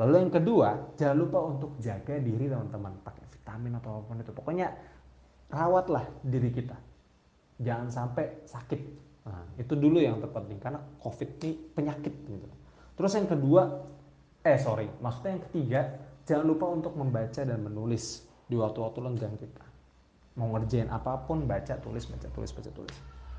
Lalu 0.00 0.14
yang 0.26 0.32
kedua, 0.32 0.68
jangan 0.98 1.16
lupa 1.20 1.38
untuk 1.44 1.70
jaga 1.78 2.18
diri 2.18 2.50
teman-teman, 2.50 2.98
pakai 3.04 3.24
vitamin 3.30 3.78
atau 3.78 4.00
apa 4.00 4.04
pun 4.10 4.18
itu. 4.18 4.32
Pokoknya 4.34 4.68
rawatlah 5.50 6.04
diri 6.24 6.50
kita. 6.52 6.76
Jangan 7.60 7.88
sampai 7.90 8.44
sakit. 8.44 8.80
Nah, 9.24 9.44
itu 9.56 9.72
dulu 9.72 9.98
yang 10.00 10.20
terpenting 10.20 10.60
karena 10.60 10.80
COVID 11.00 11.30
ini 11.40 11.50
penyakit 11.72 12.12
gitu. 12.28 12.48
Terus 12.94 13.12
yang 13.16 13.26
kedua, 13.26 13.62
eh 14.44 14.60
sorry, 14.60 14.86
maksudnya 15.00 15.40
yang 15.40 15.44
ketiga, 15.48 15.80
jangan 16.28 16.46
lupa 16.46 16.66
untuk 16.68 16.92
membaca 16.94 17.40
dan 17.40 17.58
menulis 17.64 18.28
di 18.46 18.54
waktu-waktu 18.60 19.00
lenggang 19.00 19.34
kita. 19.40 19.64
Mau 20.36 20.50
ngerjain 20.52 20.90
apa 20.90 21.24
pun, 21.24 21.46
baca, 21.46 21.78
tulis, 21.80 22.04
baca, 22.10 22.28
tulis, 22.34 22.50
baca, 22.52 22.70
tulis. 22.74 22.96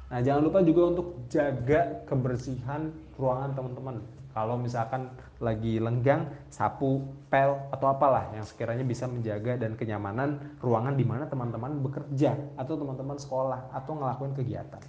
Nah, 0.10 0.20
jangan 0.22 0.42
lupa 0.48 0.60
juga 0.62 0.82
untuk 0.96 1.08
jaga 1.30 2.02
kebersihan 2.08 2.90
ruangan 3.20 3.52
teman-teman. 3.58 3.96
Kalau 4.36 4.60
misalkan 4.60 5.16
lagi 5.40 5.80
lenggang, 5.80 6.28
sapu, 6.52 7.00
pel, 7.32 7.56
atau 7.72 7.88
apalah 7.88 8.36
yang 8.36 8.44
sekiranya 8.44 8.84
bisa 8.84 9.08
menjaga 9.08 9.56
dan 9.56 9.80
kenyamanan 9.80 10.60
ruangan 10.60 11.00
di 11.00 11.08
mana 11.08 11.24
teman-teman 11.24 11.80
bekerja 11.80 12.36
atau 12.60 12.76
teman-teman 12.76 13.16
sekolah 13.16 13.72
atau 13.72 13.96
ngelakuin 13.96 14.36
kegiatan. 14.36 14.84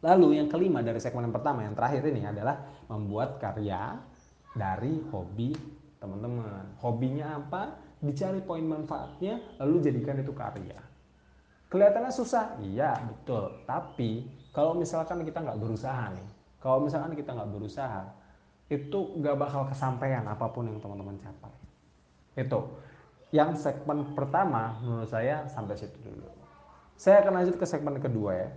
Lalu 0.00 0.40
yang 0.40 0.48
kelima 0.48 0.80
dari 0.80 0.96
segmen 0.96 1.28
yang 1.28 1.36
pertama, 1.36 1.68
yang 1.68 1.76
terakhir 1.76 2.00
ini 2.08 2.24
adalah 2.24 2.64
membuat 2.88 3.36
karya 3.36 4.00
dari 4.56 5.04
hobi 5.12 5.52
teman-teman. 6.00 6.80
Hobinya 6.80 7.36
apa? 7.36 7.76
Dicari 8.00 8.40
poin 8.40 8.64
manfaatnya, 8.64 9.36
lalu 9.60 9.84
jadikan 9.84 10.16
itu 10.16 10.32
karya. 10.32 10.80
Kelihatannya 11.68 12.08
susah, 12.08 12.56
iya 12.64 12.96
betul. 13.04 13.52
Tapi 13.68 14.24
kalau 14.56 14.72
misalkan 14.72 15.20
kita 15.28 15.44
nggak 15.44 15.60
berusaha 15.60 16.08
nih, 16.16 16.28
kalau 16.56 16.88
misalkan 16.88 17.12
kita 17.12 17.36
nggak 17.36 17.52
berusaha, 17.52 18.15
itu 18.66 18.98
nggak 19.22 19.36
bakal 19.38 19.62
kesampaian 19.70 20.26
apa 20.26 20.50
pun 20.50 20.66
yang 20.66 20.78
teman-teman 20.82 21.16
capai. 21.22 21.54
Itu 22.34 22.60
yang 23.34 23.54
segmen 23.58 24.14
pertama 24.14 24.78
menurut 24.82 25.10
saya 25.10 25.46
sampai 25.50 25.74
situ 25.78 25.98
dulu. 26.02 26.30
Saya 26.96 27.22
akan 27.22 27.42
lanjut 27.42 27.56
ke 27.60 27.66
segmen 27.66 27.98
kedua 28.00 28.32
ya. 28.34 28.50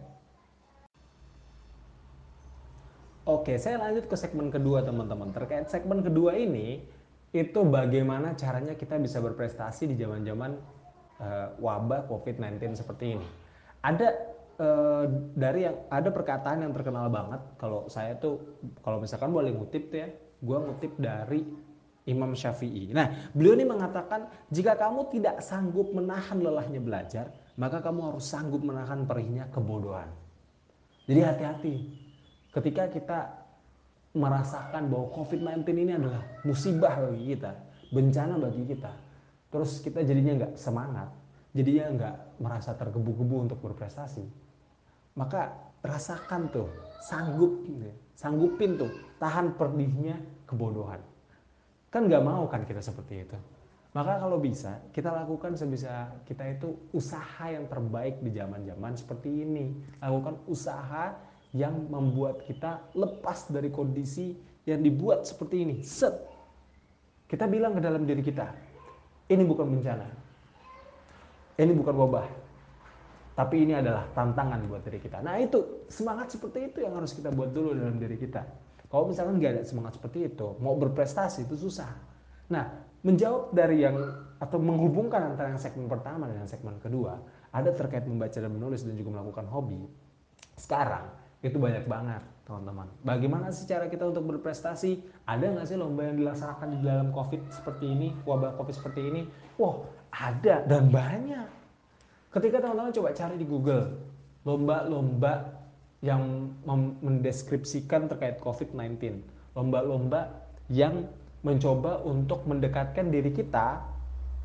Oke, 3.29 3.61
saya 3.61 3.77
lanjut 3.77 4.09
ke 4.09 4.15
segmen 4.17 4.49
kedua 4.49 4.81
teman-teman. 4.81 5.29
Terkait 5.29 5.69
segmen 5.69 6.01
kedua 6.01 6.33
ini, 6.33 6.81
itu 7.29 7.59
bagaimana 7.61 8.33
caranya 8.33 8.73
kita 8.73 8.97
bisa 8.97 9.21
berprestasi 9.21 9.85
di 9.85 9.95
zaman-zaman 10.01 10.57
uh, 11.21 11.53
wabah 11.61 12.09
COVID-19 12.09 12.73
seperti 12.73 13.19
ini. 13.19 13.27
Ada 13.85 14.17
uh, 14.59 15.05
dari 15.33 15.65
yang 15.65 15.75
ada 15.89 16.11
perkataan 16.13 16.67
yang 16.67 16.73
terkenal 16.75 17.07
banget 17.09 17.41
kalau 17.57 17.89
saya 17.89 18.13
tuh 18.19 18.59
kalau 18.83 19.01
misalkan 19.01 19.33
boleh 19.33 19.55
ngutip 19.55 19.89
tuh 19.89 19.99
ya, 20.05 20.09
gue 20.43 20.57
ngutip 20.59 20.91
dari 20.99 21.41
Imam 22.05 22.33
Syafi'i. 22.33 22.91
Nah, 22.91 23.31
beliau 23.33 23.55
ini 23.55 23.65
mengatakan 23.65 24.27
jika 24.51 24.75
kamu 24.75 25.13
tidak 25.13 25.41
sanggup 25.41 25.93
menahan 25.93 26.41
lelahnya 26.41 26.81
belajar, 26.81 27.31
maka 27.57 27.79
kamu 27.79 28.13
harus 28.13 28.25
sanggup 28.25 28.61
menahan 28.61 29.05
perihnya 29.07 29.47
kebodohan. 29.53 30.09
Jadi 31.07 31.21
hati-hati 31.25 31.75
ketika 32.53 32.83
kita 32.89 33.19
merasakan 34.13 34.89
bahwa 34.89 35.13
COVID-19 35.13 35.65
ini 35.85 35.93
adalah 35.97 36.23
musibah 36.41 36.97
bagi 36.97 37.37
kita, 37.37 37.51
bencana 37.93 38.41
bagi 38.41 38.63
kita 38.65 39.09
terus 39.49 39.81
kita 39.81 40.05
jadinya 40.05 40.45
nggak 40.45 40.53
semangat, 40.55 41.09
jadinya 41.57 41.85
nggak 41.97 42.15
merasa 42.41 42.77
tergebu-gebu 42.77 43.49
untuk 43.49 43.59
berprestasi, 43.65 44.23
maka 45.19 45.51
rasakan 45.83 46.47
tuh, 46.47 46.71
sanggup, 47.03 47.67
gitu 47.67 47.91
ya. 47.91 47.95
sanggupin 48.15 48.79
tuh, 48.79 48.88
tahan 49.19 49.51
pedihnya 49.59 50.15
kebodohan. 50.47 51.03
Kan 51.91 52.07
nggak 52.07 52.23
mau 52.23 52.47
kan 52.47 52.63
kita 52.63 52.79
seperti 52.79 53.27
itu. 53.27 53.35
Maka 53.91 54.21
kalau 54.21 54.39
bisa, 54.39 54.79
kita 54.95 55.11
lakukan 55.11 55.59
sebisa 55.59 56.13
kita 56.23 56.45
itu 56.45 56.77
usaha 56.95 57.51
yang 57.51 57.67
terbaik 57.67 58.21
di 58.23 58.31
zaman-zaman 58.31 58.95
seperti 58.95 59.43
ini. 59.43 59.75
Lakukan 59.99 60.39
usaha 60.47 61.17
yang 61.51 61.89
membuat 61.89 62.45
kita 62.45 62.79
lepas 62.93 63.49
dari 63.49 63.73
kondisi 63.73 64.38
yang 64.69 64.85
dibuat 64.85 65.25
seperti 65.25 65.65
ini. 65.65 65.75
Set. 65.81 66.13
Kita 67.25 67.49
bilang 67.49 67.75
ke 67.75 67.81
dalam 67.81 68.05
diri 68.05 68.21
kita, 68.21 68.53
ini 69.33 69.43
bukan 69.43 69.67
bencana. 69.67 70.07
Ini 71.57 71.73
bukan 71.75 71.95
wabah. 71.97 72.38
Tapi 73.39 73.55
ini 73.63 73.72
adalah 73.72 74.03
tantangan 74.12 74.67
buat 74.67 74.84
diri 74.84 75.00
kita. 75.00 75.24
Nah 75.24 75.39
itu, 75.39 75.88
semangat 75.88 76.36
seperti 76.36 76.75
itu 76.75 76.84
yang 76.84 77.00
harus 77.00 77.15
kita 77.15 77.31
buat 77.31 77.55
dulu 77.55 77.72
dalam 77.72 77.96
diri 77.96 78.19
kita. 78.19 78.43
Kalau 78.91 79.08
misalkan 79.08 79.39
nggak 79.39 79.51
ada 79.55 79.63
semangat 79.63 79.96
seperti 79.96 80.27
itu, 80.27 80.60
mau 80.60 80.75
berprestasi 80.75 81.48
itu 81.48 81.55
susah. 81.55 81.88
Nah, 82.51 82.67
menjawab 83.00 83.55
dari 83.55 83.88
yang 83.88 83.96
atau 84.43 84.60
menghubungkan 84.60 85.24
antara 85.31 85.55
yang 85.55 85.62
segmen 85.62 85.88
pertama 85.88 86.27
dengan 86.27 86.51
segmen 86.51 86.84
kedua, 86.84 87.15
ada 87.55 87.72
terkait 87.72 88.03
membaca 88.03 88.36
dan 88.36 88.51
menulis 88.51 88.84
dan 88.84 89.00
juga 89.00 89.15
melakukan 89.15 89.48
hobi. 89.48 89.88
Sekarang 90.60 91.08
itu 91.39 91.55
banyak 91.55 91.88
banget 91.88 92.19
teman-teman. 92.43 92.91
Bagaimana 93.08 93.55
sih 93.55 93.63
cara 93.63 93.88
kita 93.88 94.03
untuk 94.03 94.36
berprestasi? 94.36 95.00
Ada 95.24 95.55
nggak 95.55 95.67
sih 95.69 95.79
lomba 95.79 96.12
yang 96.12 96.19
dilaksanakan 96.19 96.67
di 96.75 96.79
dalam 96.84 97.15
COVID 97.15 97.55
seperti 97.55 97.88
ini, 97.88 98.12
wabah 98.27 98.60
COVID 98.60 98.75
seperti 98.75 99.01
ini? 99.08 99.22
Wah, 99.55 99.79
ada 100.12 100.67
dan 100.67 100.91
banyak. 100.91 101.58
Ketika 102.29 102.62
teman-teman 102.62 102.93
coba 102.93 103.09
cari 103.17 103.36
di 103.41 103.45
Google, 103.45 103.98
lomba-lomba 104.45 105.50
yang 106.05 106.53
mendeskripsikan 107.01 108.07
terkait 108.07 108.38
COVID-19, 108.39 109.19
lomba-lomba 109.57 110.29
yang 110.69 111.09
mencoba 111.41 112.05
untuk 112.05 112.45
mendekatkan 112.45 113.09
diri 113.09 113.33
kita 113.33 113.81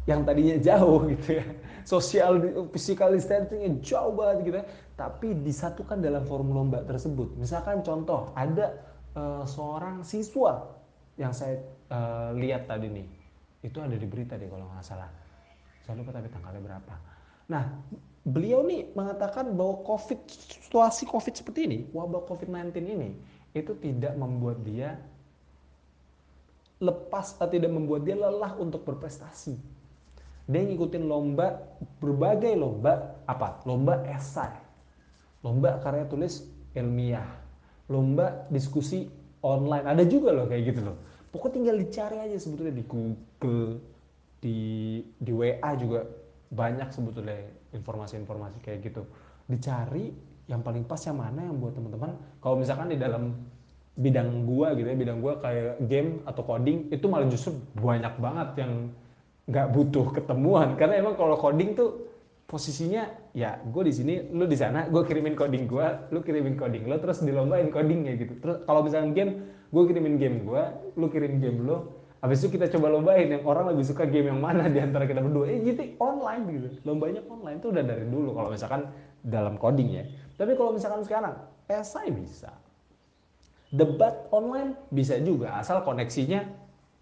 yang 0.09 0.25
tadinya 0.25 0.57
jauh 0.61 1.05
gitu 1.17 1.41
ya 1.41 1.47
social 1.85 2.41
physical 2.73 3.13
distancingnya 3.13 3.81
jauh 3.81 4.13
banget 4.13 4.37
gitu 4.45 4.57
ya 4.61 4.67
tapi 4.95 5.35
disatukan 5.43 5.99
dalam 5.99 6.23
forum 6.25 6.55
lomba 6.55 6.81
tersebut. 6.87 7.35
Misalkan 7.35 7.83
contoh 7.83 8.31
ada 8.39 8.79
uh, 9.19 9.43
seorang 9.43 10.07
siswa 10.07 10.71
yang 11.19 11.35
saya 11.35 11.59
uh, 11.91 12.31
lihat 12.39 12.71
tadi 12.71 12.91
nih, 12.91 13.07
itu 13.67 13.79
ada 13.83 13.95
di 13.95 14.07
berita 14.07 14.39
deh 14.39 14.47
kalau 14.47 14.71
nggak 14.71 14.87
salah. 14.87 15.11
Saya 15.83 15.99
lupa 15.99 16.15
tapi 16.15 16.31
tanggalnya 16.31 16.63
berapa. 16.63 17.14
Nah, 17.51 17.77
beliau 18.25 18.65
nih 18.65 18.89
mengatakan 18.97 19.53
bahwa 19.53 19.85
COVID 19.85 20.21
situasi 20.29 21.05
COVID 21.05 21.35
seperti 21.37 21.61
ini, 21.69 21.79
wabah 21.93 22.25
COVID-19 22.25 22.73
ini 22.81 23.11
itu 23.53 23.77
tidak 23.79 24.17
membuat 24.17 24.65
dia 24.65 24.97
lepas 26.83 27.37
atau 27.39 27.49
tidak 27.49 27.71
membuat 27.71 28.03
dia 28.05 28.17
lelah 28.19 28.57
untuk 28.59 28.83
berprestasi. 28.83 29.57
dia 30.45 30.61
ngikutin 30.61 31.09
lomba 31.09 31.57
berbagai 32.05 32.53
lomba 32.53 33.17
apa? 33.25 33.65
Lomba 33.65 34.05
esai. 34.05 34.53
Lomba 35.41 35.81
karya 35.81 36.05
tulis 36.05 36.45
ilmiah. 36.77 37.25
Lomba 37.89 38.45
diskusi 38.53 39.09
online. 39.41 39.89
Ada 39.89 40.05
juga 40.05 40.37
loh 40.37 40.45
kayak 40.45 40.63
gitu 40.69 40.81
loh. 40.85 41.01
Pokoknya 41.33 41.53
tinggal 41.57 41.77
dicari 41.81 42.17
aja 42.21 42.37
sebetulnya 42.37 42.77
di 42.77 42.85
Google 42.85 43.81
di 44.45 44.59
di 45.17 45.33
WA 45.33 45.73
juga 45.81 46.05
banyak 46.51 46.89
sebetulnya 46.93 47.39
informasi-informasi 47.73 48.61
kayak 48.61 48.79
gitu. 48.91 49.03
Dicari 49.49 50.13
yang 50.49 50.61
paling 50.61 50.85
pas 50.85 51.01
yang 51.05 51.17
mana 51.17 51.41
yang 51.41 51.57
buat 51.57 51.73
teman-teman 51.73 52.21
kalau 52.45 52.61
misalkan 52.61 52.93
di 52.93 53.01
dalam 53.01 53.33
bidang 53.95 54.45
gua 54.45 54.75
gitu 54.77 54.91
ya 54.91 54.97
bidang 54.99 55.23
gua 55.25 55.41
kayak 55.41 55.81
game 55.89 56.21
atau 56.29 56.43
coding 56.45 56.91
itu 56.91 57.07
malah 57.09 57.31
justru 57.31 57.57
banyak 57.79 58.13
banget 58.21 58.49
yang 58.61 58.73
nggak 59.49 59.67
butuh 59.73 60.07
ketemuan. 60.13 60.75
Karena 60.81 61.01
emang 61.01 61.17
kalau 61.17 61.37
coding 61.41 61.77
tuh 61.77 62.13
posisinya 62.45 63.09
ya 63.33 63.57
gue 63.57 63.83
di 63.89 63.95
sini 63.95 64.15
lu 64.31 64.45
di 64.45 64.55
sana 64.55 64.87
gue 64.87 65.01
kirimin 65.03 65.33
coding 65.33 65.65
gue 65.65 65.87
lu 66.13 66.21
kirimin 66.21 66.61
coding 66.61 66.85
lo 66.87 67.01
terus 67.01 67.25
dilombain 67.25 67.73
coding 67.73 68.05
ya 68.05 68.15
gitu. 68.21 68.37
Terus 68.39 68.63
kalau 68.69 68.85
misalnya 68.85 69.11
game 69.17 69.33
gue 69.73 69.83
kirimin 69.89 70.17
game 70.21 70.37
gue 70.45 70.63
lu 70.95 71.07
kirim 71.09 71.41
game 71.41 71.59
lo 71.65 72.04
habis 72.25 72.41
itu 72.41 72.57
kita 72.57 72.73
coba 72.73 72.89
lombain 72.89 73.29
yang 73.29 73.45
orang 73.45 73.69
lebih 73.77 73.85
suka 73.85 74.09
game 74.09 74.33
yang 74.33 74.41
mana 74.41 74.73
di 74.73 74.81
antara 74.81 75.05
kita 75.05 75.21
berdua. 75.21 75.45
Eh 75.45 75.61
gitu 75.61 75.93
online 76.01 76.43
gitu. 76.57 76.69
Lombanya 76.89 77.21
online 77.29 77.61
tuh 77.61 77.77
udah 77.77 77.85
dari 77.85 78.09
dulu 78.09 78.33
kalau 78.33 78.49
misalkan 78.49 78.89
dalam 79.21 79.61
coding 79.61 79.93
ya. 79.93 80.05
Tapi 80.41 80.57
kalau 80.57 80.73
misalkan 80.73 81.05
sekarang 81.05 81.37
esai 81.69 82.09
bisa. 82.09 82.49
Debat 83.69 84.25
online 84.33 84.73
bisa 84.89 85.21
juga 85.21 85.61
asal 85.61 85.85
koneksinya 85.85 86.49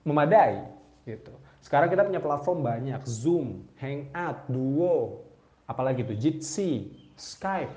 memadai 0.02 0.58
gitu. 1.06 1.30
Sekarang 1.62 1.86
kita 1.86 2.02
punya 2.02 2.18
platform 2.18 2.58
banyak, 2.66 2.98
Zoom, 3.06 3.62
Hangout, 3.78 4.50
Duo, 4.50 5.22
apalagi 5.70 6.02
tuh 6.02 6.18
Jitsi, 6.18 6.90
Skype, 7.14 7.70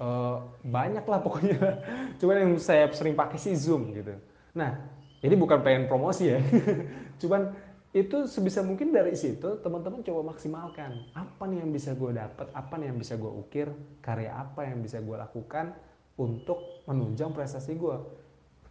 uh, 0.00 0.40
banyak 0.64 1.04
lah 1.04 1.20
pokoknya. 1.20 1.84
Cuman 2.24 2.36
yang 2.40 2.52
saya 2.56 2.88
sering 2.96 3.12
pakai 3.12 3.36
sih 3.36 3.52
Zoom 3.52 3.92
gitu. 3.92 4.16
Nah, 4.56 4.95
ini 5.24 5.34
bukan 5.36 5.64
pengen 5.64 5.88
promosi 5.88 6.32
ya. 6.32 6.40
Cuman 7.20 7.54
itu 7.96 8.28
sebisa 8.28 8.60
mungkin 8.60 8.92
dari 8.92 9.16
situ 9.16 9.56
teman-teman 9.64 10.04
coba 10.04 10.36
maksimalkan. 10.36 11.08
Apa 11.16 11.48
nih 11.48 11.64
yang 11.64 11.72
bisa 11.72 11.96
gue 11.96 12.12
dapat, 12.12 12.52
apa 12.52 12.74
nih 12.76 12.92
yang 12.92 12.98
bisa 13.00 13.16
gue 13.16 13.32
ukir, 13.32 13.72
karya 14.04 14.36
apa 14.36 14.68
yang 14.68 14.84
bisa 14.84 15.00
gue 15.00 15.16
lakukan 15.16 15.72
untuk 16.20 16.84
menunjang 16.84 17.32
prestasi 17.32 17.72
gue 17.76 17.96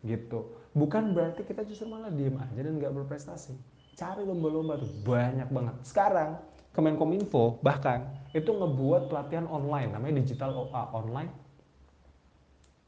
gitu. 0.05 0.53
Bukan 0.77 1.17
berarti 1.17 1.41
kita 1.41 1.65
justru 1.65 1.89
malah 1.89 2.13
diem 2.13 2.37
aja 2.37 2.61
dan 2.61 2.77
nggak 2.77 2.93
berprestasi. 2.93 3.57
Cari 3.97 4.21
lomba-lomba 4.21 4.77
tuh. 4.77 4.91
Banyak 5.07 5.49
banget. 5.49 5.75
Sekarang 5.87 6.37
Kemenkominfo 6.75 7.63
bahkan 7.63 8.03
itu 8.35 8.51
ngebuat 8.51 9.07
pelatihan 9.07 9.47
online. 9.47 9.95
Namanya 9.95 10.19
digital 10.19 10.51
OA 10.67 10.83
online. 10.91 11.31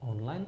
Online 0.04 0.44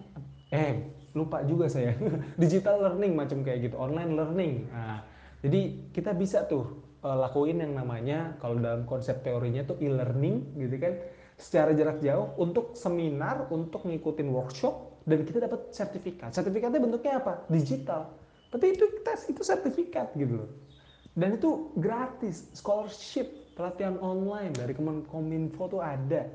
eh 0.52 0.99
lupa 1.18 1.42
juga 1.46 1.70
saya. 1.72 1.96
Digital 2.42 2.82
learning 2.82 3.14
macam 3.18 3.42
kayak 3.42 3.70
gitu 3.70 3.76
online 3.78 4.14
learning. 4.14 4.54
Nah, 4.70 5.02
jadi 5.40 5.90
kita 5.96 6.12
bisa 6.14 6.46
tuh 6.46 6.84
uh, 7.04 7.18
lakuin 7.18 7.64
yang 7.64 7.74
namanya 7.76 8.36
kalau 8.44 8.60
dalam 8.60 8.84
konsep 8.84 9.24
teorinya 9.24 9.64
tuh 9.64 9.80
e-learning 9.80 10.60
gitu 10.60 10.76
kan 10.78 10.94
secara 11.40 11.72
jarak 11.72 12.04
jauh 12.04 12.36
untuk 12.36 12.76
seminar 12.76 13.48
untuk 13.48 13.88
ngikutin 13.88 14.28
workshop 14.28 15.04
dan 15.08 15.24
kita 15.24 15.40
dapat 15.48 15.72
sertifikat. 15.72 16.36
Sertifikatnya 16.36 16.84
bentuknya 16.84 17.24
apa? 17.24 17.48
Digital. 17.48 18.12
Tapi 18.52 18.66
itu 18.76 18.86
tes 19.06 19.30
itu 19.32 19.42
sertifikat 19.46 20.12
gitu 20.20 20.44
loh. 20.44 20.50
Dan 21.16 21.40
itu 21.40 21.74
gratis 21.80 22.52
scholarship 22.54 23.56
pelatihan 23.56 23.98
online 24.00 24.56
dari 24.56 24.72
Kemenkominfo 24.76 25.68
tuh 25.68 25.82
ada 25.84 26.28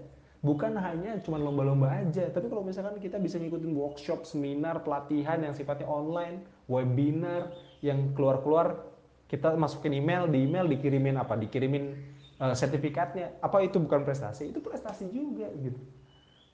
bukan 0.45 0.77
hanya 0.77 1.17
cuma 1.25 1.41
lomba-lomba 1.41 1.89
aja 1.89 2.29
tapi 2.29 2.53
kalau 2.53 2.61
misalkan 2.61 3.01
kita 3.01 3.17
bisa 3.17 3.41
ngikutin 3.41 3.73
workshop 3.73 4.29
seminar 4.29 4.85
pelatihan 4.85 5.41
yang 5.41 5.57
sifatnya 5.57 5.89
online 5.89 6.45
webinar 6.69 7.49
yang 7.81 8.13
keluar-keluar 8.13 8.95
kita 9.35 9.57
masukin 9.59 9.97
email 9.97 10.29
di 10.29 10.45
email 10.47 10.69
dikirimin 10.69 11.17
apa? 11.19 11.35
Dikirimin 11.35 11.97
uh, 12.39 12.55
sertifikatnya. 12.55 13.41
Apa 13.41 13.65
itu 13.65 13.81
bukan 13.81 14.05
prestasi? 14.05 14.53
Itu 14.53 14.61
prestasi 14.61 15.09
juga 15.11 15.49
gitu. 15.59 15.81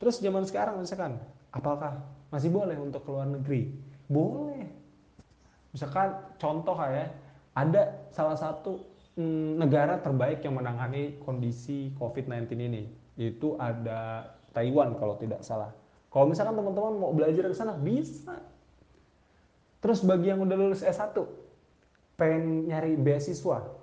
Terus 0.00 0.16
zaman 0.22 0.48
sekarang 0.48 0.81
misalkan 0.81 1.20
apakah 1.53 2.00
masih 2.33 2.48
boleh 2.48 2.79
untuk 2.81 3.05
keluar 3.05 3.29
negeri? 3.29 3.74
Boleh. 4.09 4.64
Misalkan 5.76 6.16
contoh 6.40 6.74
ya 6.88 7.12
ada 7.53 8.09
salah 8.11 8.38
satu 8.38 8.81
mm, 9.20 9.61
negara 9.61 10.00
terbaik 10.00 10.40
yang 10.40 10.57
menangani 10.57 11.20
kondisi 11.20 11.92
COVID-19 12.00 12.48
ini 12.59 12.83
itu 13.20 13.52
ada 13.61 14.33
Taiwan 14.56 14.96
kalau 14.96 15.20
tidak 15.20 15.44
salah. 15.44 15.68
Kalau 16.09 16.26
misalkan 16.26 16.56
teman-teman 16.56 16.96
mau 16.96 17.12
belajar 17.12 17.44
ke 17.46 17.54
sana 17.54 17.76
bisa. 17.76 18.40
Terus 19.85 20.00
bagi 20.00 20.33
yang 20.33 20.40
udah 20.40 20.56
lulus 20.56 20.80
S1 20.80 21.12
pengen 22.16 22.68
nyari 22.68 22.96
beasiswa 23.00 23.80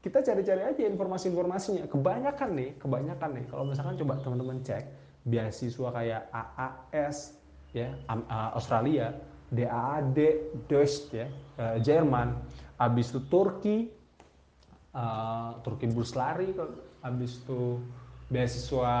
kita 0.00 0.24
cari-cari 0.24 0.64
aja 0.64 0.82
informasi-informasinya. 0.88 1.84
Kebanyakan 1.84 2.50
nih 2.56 2.70
kebanyakan 2.80 3.30
nih. 3.36 3.44
Kalau 3.52 3.64
misalkan 3.68 4.00
coba 4.00 4.16
teman-teman 4.24 4.64
cek 4.64 4.84
beasiswa 5.28 5.88
kayak 5.92 6.22
AAS 6.32 7.36
ya 7.76 7.92
Australia 8.56 9.12
DAAD, 9.50 10.18
Deutsch 10.70 11.10
ya, 11.10 11.26
uh, 11.58 11.76
Jerman, 11.82 12.38
habis 12.78 13.10
itu 13.10 13.20
Turki, 13.26 13.90
uh, 14.94 15.58
Turki 15.66 15.90
bus 15.90 16.14
lari, 16.14 16.54
habis 17.02 17.42
itu 17.42 17.82
beasiswa 18.30 18.94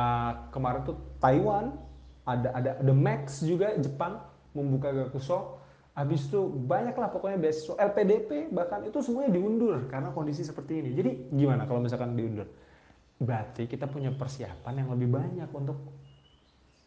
kemarin 0.50 0.82
tuh 0.84 0.96
Taiwan, 1.22 1.78
ada 2.26 2.50
ada 2.52 2.70
The 2.82 2.94
Max 2.94 3.40
juga 3.46 3.78
Jepang 3.78 4.20
membuka 4.52 4.90
Gakuso, 4.90 5.62
habis 5.94 6.26
itu 6.26 6.50
banyak 6.50 6.98
lah 6.98 7.08
pokoknya 7.14 7.38
beasiswa 7.38 7.78
LPDP 7.78 8.50
bahkan 8.50 8.82
itu 8.82 8.98
semuanya 9.00 9.38
diundur 9.38 9.86
karena 9.86 10.10
kondisi 10.10 10.42
seperti 10.42 10.82
ini. 10.82 10.90
Jadi 10.98 11.10
gimana 11.30 11.64
kalau 11.64 11.80
misalkan 11.80 12.18
diundur? 12.18 12.50
Berarti 13.22 13.70
kita 13.70 13.86
punya 13.86 14.10
persiapan 14.10 14.84
yang 14.84 14.88
lebih 14.90 15.08
banyak 15.14 15.48
untuk 15.54 15.78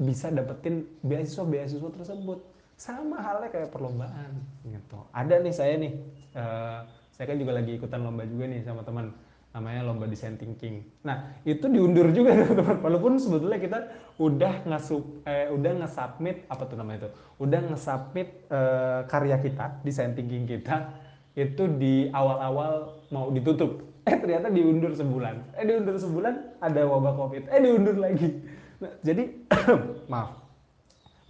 bisa 0.02 0.28
dapetin 0.34 0.84
beasiswa-beasiswa 1.06 1.90
tersebut 1.96 2.40
sama 2.74 3.22
halnya 3.22 3.54
kayak 3.54 3.70
perlombaan 3.70 4.42
gitu 4.66 4.98
ada 5.14 5.38
nih 5.38 5.54
saya 5.54 5.78
nih 5.78 5.94
uh, 6.34 6.84
saya 7.14 7.26
kan 7.30 7.38
juga 7.38 7.54
lagi 7.56 7.78
ikutan 7.78 8.02
lomba 8.02 8.26
juga 8.26 8.50
nih 8.50 8.66
sama 8.66 8.82
teman 8.82 9.14
namanya 9.54 9.86
lomba 9.86 10.10
design 10.10 10.34
thinking. 10.36 10.82
Nah 11.06 11.38
itu 11.46 11.70
diundur 11.70 12.10
juga 12.10 12.34
teman-teman. 12.42 12.82
Walaupun 12.82 13.22
sebetulnya 13.22 13.62
kita 13.62 13.80
udah 14.18 14.66
ngasub 14.66 15.22
eh, 15.30 15.48
udah 15.54 15.72
nge-submit 15.86 16.50
apa 16.50 16.64
tuh 16.66 16.76
namanya 16.82 17.06
itu? 17.06 17.10
Udah 17.38 17.62
nge-submit 17.70 18.50
uh, 18.50 19.06
karya 19.06 19.38
kita 19.38 19.78
design 19.86 20.18
thinking 20.18 20.50
kita 20.50 20.90
itu 21.38 21.70
di 21.78 22.10
awal-awal 22.10 23.00
mau 23.14 23.30
ditutup. 23.30 23.72
Eh 24.04 24.20
ternyata 24.20 24.52
diundur 24.52 24.92
sebulan. 24.92 25.56
Eh 25.56 25.64
diundur 25.64 25.96
sebulan 25.96 26.60
ada 26.60 26.84
wabah 26.84 27.16
covid. 27.16 27.48
Eh 27.48 27.64
diundur 27.64 27.96
lagi. 27.96 28.36
Nah, 28.84 29.00
jadi 29.00 29.32
maaf. 30.12 30.44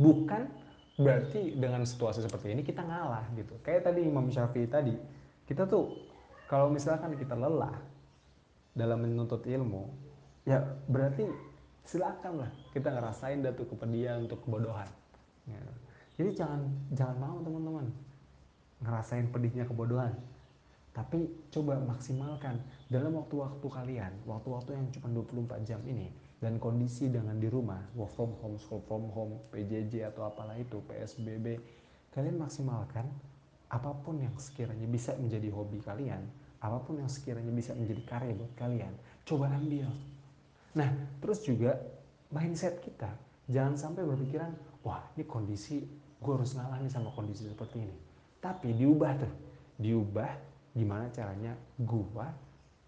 Bukan 0.01 0.49
berarti 0.97 1.53
dengan 1.53 1.85
situasi 1.85 2.25
seperti 2.25 2.49
ini 2.49 2.65
kita 2.65 2.81
ngalah 2.81 3.29
gitu. 3.37 3.61
Kayak 3.61 3.93
tadi 3.93 4.01
Imam 4.01 4.25
Syafi'i 4.25 4.65
tadi. 4.65 4.97
Kita 5.45 5.69
tuh 5.69 6.01
kalau 6.49 6.73
misalkan 6.73 7.13
kita 7.13 7.37
lelah 7.37 7.92
dalam 8.73 9.05
menuntut 9.05 9.45
ilmu 9.45 9.89
ya 10.43 10.59
berarti 10.89 11.29
silakan 11.85 12.45
lah 12.45 12.51
kita 12.73 12.89
ngerasain 12.89 13.43
datu 13.43 13.67
kepedihan 13.69 14.23
untuk 14.25 14.41
kebodohan. 14.43 14.87
Ya. 15.43 15.59
jadi 16.15 16.29
jangan 16.43 16.61
jangan 16.95 17.17
mau 17.19 17.37
teman-teman. 17.43 17.87
Ngerasain 18.83 19.27
pedihnya 19.31 19.67
kebodohan. 19.67 20.15
Tapi 20.93 21.25
coba 21.49 21.81
maksimalkan 21.81 22.61
dalam 22.87 23.17
waktu-waktu 23.17 23.65
kalian 23.65 24.13
waktu-waktu 24.29 24.77
yang 24.77 24.85
cuma 24.93 25.09
24 25.09 25.65
jam 25.65 25.81
ini 25.89 26.13
dan 26.37 26.59
kondisi 26.59 27.09
dengan 27.09 27.39
di 27.39 27.49
rumah 27.49 27.81
work 27.97 28.13
from 28.13 28.35
home 28.43 28.59
school 28.59 28.83
from 28.85 29.09
home 29.09 29.41
PJJ 29.49 30.11
atau 30.13 30.27
apalah 30.27 30.53
itu 30.59 30.83
PSBB 30.85 31.57
kalian 32.13 32.37
maksimalkan 32.37 33.09
apa 33.73 33.89
pun 34.05 34.21
yang 34.21 34.35
sekiranya 34.37 34.85
bisa 34.85 35.17
menjadi 35.17 35.49
hobi 35.49 35.81
kalian 35.81 36.21
apa 36.63 36.79
pun 36.79 36.95
yang 36.95 37.11
sekiranya 37.11 37.51
bisa 37.51 37.75
menjadi 37.75 38.01
karya 38.07 38.31
buat 38.39 38.55
kalian 38.55 38.93
coba 39.27 39.51
ambil. 39.51 39.91
Nah 40.79 40.89
terus 41.19 41.43
juga 41.43 41.75
mindset 42.31 42.79
kita. 42.79 43.11
Jangan 43.51 43.75
sampai 43.75 44.07
berpikiran 44.07 44.55
wah 44.87 45.03
ini 45.19 45.27
kondisi 45.27 45.83
gue 46.23 46.31
harus 46.31 46.55
ngalah 46.55 46.79
nih 46.79 46.87
sama 46.87 47.11
kondisi 47.11 47.51
seperti 47.51 47.83
ini. 47.83 47.97
Tapi 48.39 48.71
diubah 48.71 49.11
tuh. 49.19 49.33
Diubah 49.75 50.31
gimana 50.71 51.11
caranya 51.11 51.51
gue 51.75 52.27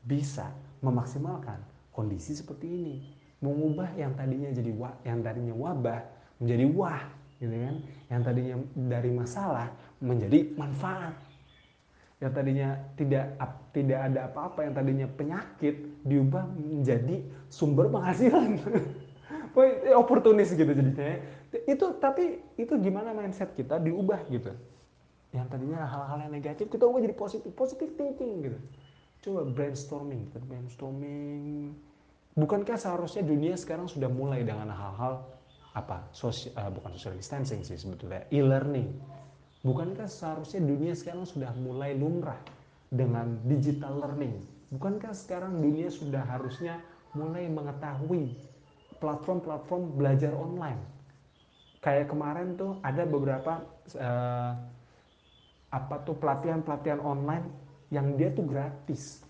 bisa 0.07 0.47
memaksimalkan 0.79 1.59
kondisi 1.91 2.31
seperti 2.31 2.71
ini. 2.71 2.95
Mengubah 3.43 3.91
yang 3.99 4.15
tadinya 4.15 4.47
jadi 4.55 4.71
wah, 4.71 4.95
yang 5.03 5.19
tadinya 5.19 5.51
wabah 5.51 6.01
menjadi 6.39 6.65
wah 6.71 7.03
gitu 7.43 7.51
kan? 7.51 7.75
Yang 8.07 8.21
tadinya 8.23 8.55
dari 8.87 9.11
masalah 9.11 9.67
menjadi 9.99 10.55
manfaat 10.55 11.13
yang 12.23 12.31
tadinya 12.31 12.69
tidak 12.95 13.35
tidak 13.75 13.99
ada 13.99 14.31
apa-apa 14.31 14.59
yang 14.63 14.73
tadinya 14.73 15.07
penyakit 15.11 15.75
diubah 16.07 16.47
menjadi 16.55 17.27
sumber 17.51 17.91
penghasilan. 17.91 18.55
Oportunis 19.99 20.51
gitu 20.55 20.67
jadinya. 20.67 21.19
Itu 21.67 21.99
tapi 21.99 22.39
itu 22.55 22.75
gimana 22.79 23.11
mindset 23.11 23.51
kita 23.55 23.79
diubah 23.83 24.27
gitu. 24.31 24.51
Yang 25.35 25.47
tadinya 25.51 25.83
hal-hal 25.83 26.27
yang 26.27 26.31
negatif 26.31 26.71
kita 26.71 26.87
ubah 26.87 27.03
jadi 27.03 27.15
positif 27.15 27.51
positif 27.51 27.91
thinking 27.99 28.47
gitu. 28.47 28.59
Coba 29.27 29.51
brainstorming 29.51 30.31
kita 30.31 30.39
brainstorming. 30.47 31.75
Bukankah 32.35 32.79
seharusnya 32.79 33.23
dunia 33.23 33.55
sekarang 33.59 33.91
sudah 33.91 34.07
mulai 34.07 34.43
dengan 34.43 34.71
hal-hal 34.71 35.23
apa? 35.75 36.07
Sosial 36.15 36.55
uh, 36.55 36.71
bukan 36.71 36.95
social 36.95 37.15
distancing 37.19 37.63
sih 37.63 37.75
sebetulnya 37.75 38.23
e-learning 38.31 38.91
bukankah 39.65 40.05
seharusnya 40.05 40.61
dunia 40.61 40.93
sekarang 40.93 41.25
sudah 41.25 41.49
mulai 41.57 41.97
lumrah 41.97 42.37
dengan 42.93 43.41
digital 43.49 43.97
learning? 43.97 44.37
Bukankah 44.69 45.17
sekarang 45.17 45.57
dunia 45.57 45.89
sudah 45.89 46.21
harusnya 46.21 46.77
mulai 47.17 47.49
mengetahui 47.49 48.37
platform-platform 49.01 49.97
belajar 49.97 50.37
online? 50.37 50.77
Kayak 51.81 52.13
kemarin 52.13 52.53
tuh 52.53 52.77
ada 52.85 53.09
beberapa 53.09 53.65
uh, 53.97 54.53
apa 55.73 55.95
tuh 56.05 56.13
pelatihan-pelatihan 56.21 57.01
online 57.01 57.45
yang 57.89 58.13
dia 58.13 58.29
tuh 58.29 58.45
gratis. 58.45 59.25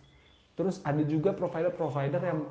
Terus 0.56 0.80
ada 0.88 1.04
juga 1.04 1.36
provider-provider 1.36 2.22
yang 2.24 2.48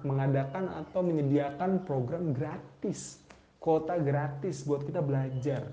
mengadakan 0.00 0.72
atau 0.80 1.04
menyediakan 1.04 1.84
program 1.84 2.32
gratis 2.32 3.20
kuota 3.60 3.96
gratis 4.00 4.64
buat 4.64 4.84
kita 4.84 5.00
belajar 5.00 5.64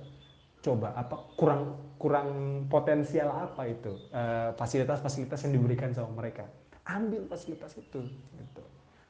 coba 0.62 0.94
apa 0.94 1.18
kurang 1.36 1.74
kurang 1.98 2.30
potensial 2.70 3.34
apa 3.34 3.66
itu 3.66 3.94
eh, 4.14 4.54
fasilitas-fasilitas 4.58 5.42
yang 5.50 5.58
diberikan 5.58 5.90
sama 5.94 6.22
mereka. 6.22 6.46
Ambil 6.86 7.26
fasilitas 7.26 7.78
itu 7.78 8.02
gitu. 8.38 8.64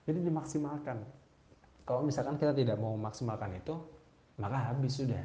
Jadi 0.07 0.19
dimaksimalkan. 0.27 1.03
Kalau 1.83 2.01
misalkan 2.07 2.39
kita 2.39 2.55
tidak 2.55 2.79
mau 2.79 2.95
memaksimalkan 2.95 3.51
itu 3.59 3.75
maka 4.39 4.71
habis 4.71 4.95
sudah. 4.95 5.21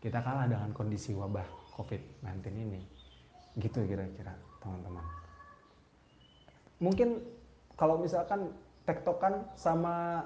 Kita 0.00 0.18
kalah 0.24 0.48
dengan 0.48 0.72
kondisi 0.72 1.12
wabah 1.14 1.44
COVID-19 1.76 2.40
ini. 2.56 2.80
Gitu 3.58 3.78
kira-kira 3.84 4.32
teman-teman. 4.64 5.04
Mungkin 6.80 7.20
kalau 7.76 8.00
misalkan 8.00 8.50
tektokan 8.88 9.44
sama 9.54 10.24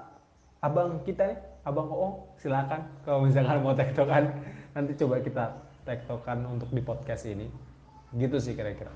abang 0.63 1.03
kita 1.03 1.35
nih 1.35 1.39
abang 1.65 1.89
Oo 1.89 2.37
silakan. 2.37 2.85
Kalau 3.01 3.25
misalkan 3.25 3.65
mau 3.65 3.73
tektokan 3.73 4.29
nanti 4.77 4.93
coba 5.01 5.19
kita 5.19 5.45
tektokan 5.83 6.45
untuk 6.45 6.69
di 6.69 6.81
podcast 6.85 7.25
ini. 7.25 7.49
Gitu 8.13 8.37
sih 8.37 8.53
kira-kira. 8.53 8.93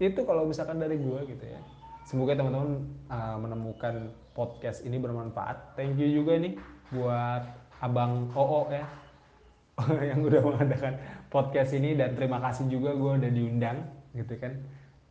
Itu 0.00 0.24
kalau 0.24 0.46
misalkan 0.46 0.78
dari 0.78 0.96
gue 0.96 1.20
gitu 1.28 1.44
ya. 1.44 1.60
Semoga 2.06 2.38
teman-teman 2.38 2.86
uh, 3.12 3.36
menemukan 3.36 4.14
podcast 4.32 4.86
ini 4.86 4.96
bermanfaat. 4.96 5.76
Thank 5.76 6.00
you 6.00 6.22
juga 6.22 6.38
nih 6.40 6.56
buat 6.94 7.44
abang 7.82 8.32
Oo 8.32 8.70
ya 8.70 8.86
yang 10.14 10.22
udah 10.22 10.40
mengadakan 10.40 10.96
podcast 11.28 11.74
ini. 11.74 11.98
Dan 11.98 12.14
terima 12.14 12.38
kasih 12.38 12.70
juga 12.70 12.94
gue 12.94 13.12
udah 13.18 13.30
diundang 13.34 13.82
gitu 14.14 14.34
kan 14.38 14.58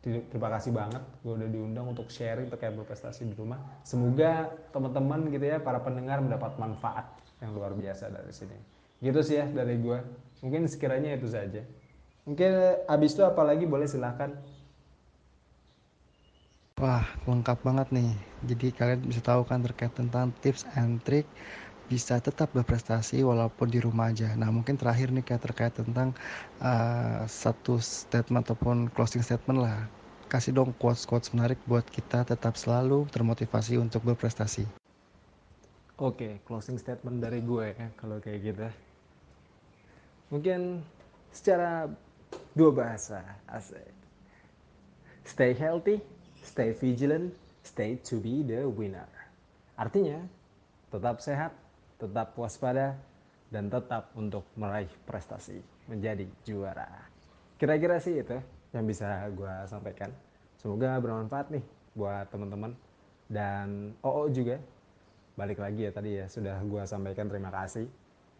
terima 0.00 0.48
kasih 0.48 0.72
banget 0.72 1.04
gue 1.20 1.32
udah 1.36 1.48
diundang 1.52 1.92
untuk 1.92 2.08
sharing 2.08 2.48
terkait 2.48 2.72
berprestasi 2.72 3.28
di 3.28 3.36
rumah. 3.36 3.60
Semoga 3.84 4.48
teman-teman 4.72 5.28
gitu 5.28 5.44
ya 5.44 5.60
para 5.60 5.80
pendengar 5.84 6.24
mendapat 6.24 6.56
manfaat 6.56 7.04
yang 7.44 7.52
luar 7.52 7.76
biasa 7.76 8.08
dari 8.08 8.32
sini. 8.32 8.56
Gitu 9.04 9.20
sih 9.20 9.36
ya 9.40 9.46
dari 9.48 9.76
gue 9.76 9.98
mungkin 10.40 10.64
sekiranya 10.64 11.16
itu 11.16 11.28
saja. 11.28 11.60
Mungkin 12.24 12.52
abis 12.88 13.16
itu 13.16 13.22
apalagi 13.24 13.68
boleh 13.68 13.88
silahkan. 13.88 14.32
Wah, 16.80 17.04
lengkap 17.28 17.60
banget 17.60 17.92
nih. 17.92 18.16
Jadi 18.48 18.66
kalian 18.72 19.04
bisa 19.04 19.20
tahu 19.20 19.44
kan 19.44 19.60
terkait 19.60 19.92
tentang 19.92 20.32
tips 20.40 20.64
and 20.80 21.04
trick 21.04 21.28
bisa 21.90 22.22
tetap 22.22 22.54
berprestasi 22.54 23.26
walaupun 23.26 23.66
di 23.66 23.82
rumah 23.82 24.14
aja. 24.14 24.30
Nah, 24.38 24.54
mungkin 24.54 24.78
terakhir 24.78 25.10
nih 25.10 25.26
kayak 25.26 25.42
terkait 25.50 25.74
tentang 25.74 26.14
uh, 26.62 27.26
satu 27.26 27.82
statement 27.82 28.46
ataupun 28.46 28.86
closing 28.94 29.26
statement 29.26 29.66
lah. 29.66 29.90
Kasih 30.30 30.54
dong 30.54 30.70
quotes-quotes 30.78 31.34
menarik 31.34 31.58
buat 31.66 31.82
kita 31.90 32.22
tetap 32.22 32.54
selalu 32.54 33.10
termotivasi 33.10 33.82
untuk 33.82 34.06
berprestasi. 34.06 34.62
Oke, 35.98 36.38
closing 36.46 36.78
statement 36.78 37.18
dari 37.18 37.42
gue 37.42 37.74
ya 37.74 37.90
kalau 37.98 38.22
kayak 38.22 38.38
gitu. 38.54 38.70
Mungkin 40.30 40.86
secara 41.34 41.90
dua 42.54 42.70
bahasa 42.70 43.26
asik. 43.50 43.90
Stay 45.26 45.50
healthy, 45.58 45.98
stay 46.46 46.70
vigilant, 46.70 47.34
stay 47.66 47.98
to 48.06 48.22
be 48.22 48.46
the 48.46 48.64
winner. 48.64 49.10
Artinya, 49.74 50.22
tetap 50.94 51.18
sehat, 51.18 51.52
tetap 52.00 52.32
waspada, 52.40 52.96
dan 53.50 53.66
tetap 53.68 54.14
untuk 54.14 54.46
meraih 54.54 54.88
prestasi, 55.04 55.58
menjadi 55.90 56.24
juara. 56.46 56.86
Kira-kira 57.58 57.98
sih 58.00 58.22
itu 58.22 58.38
yang 58.72 58.86
bisa 58.86 59.26
gue 59.34 59.54
sampaikan. 59.66 60.08
Semoga 60.56 60.96
bermanfaat 61.02 61.50
nih 61.50 61.64
buat 61.98 62.30
teman-teman 62.30 62.72
dan 63.26 63.92
OO 64.00 64.30
juga. 64.30 64.56
Balik 65.34 65.60
lagi 65.60 65.86
ya 65.88 65.92
tadi 65.92 66.10
ya 66.22 66.26
sudah 66.30 66.56
gue 66.62 66.82
sampaikan 66.86 67.26
terima 67.26 67.50
kasih 67.50 67.90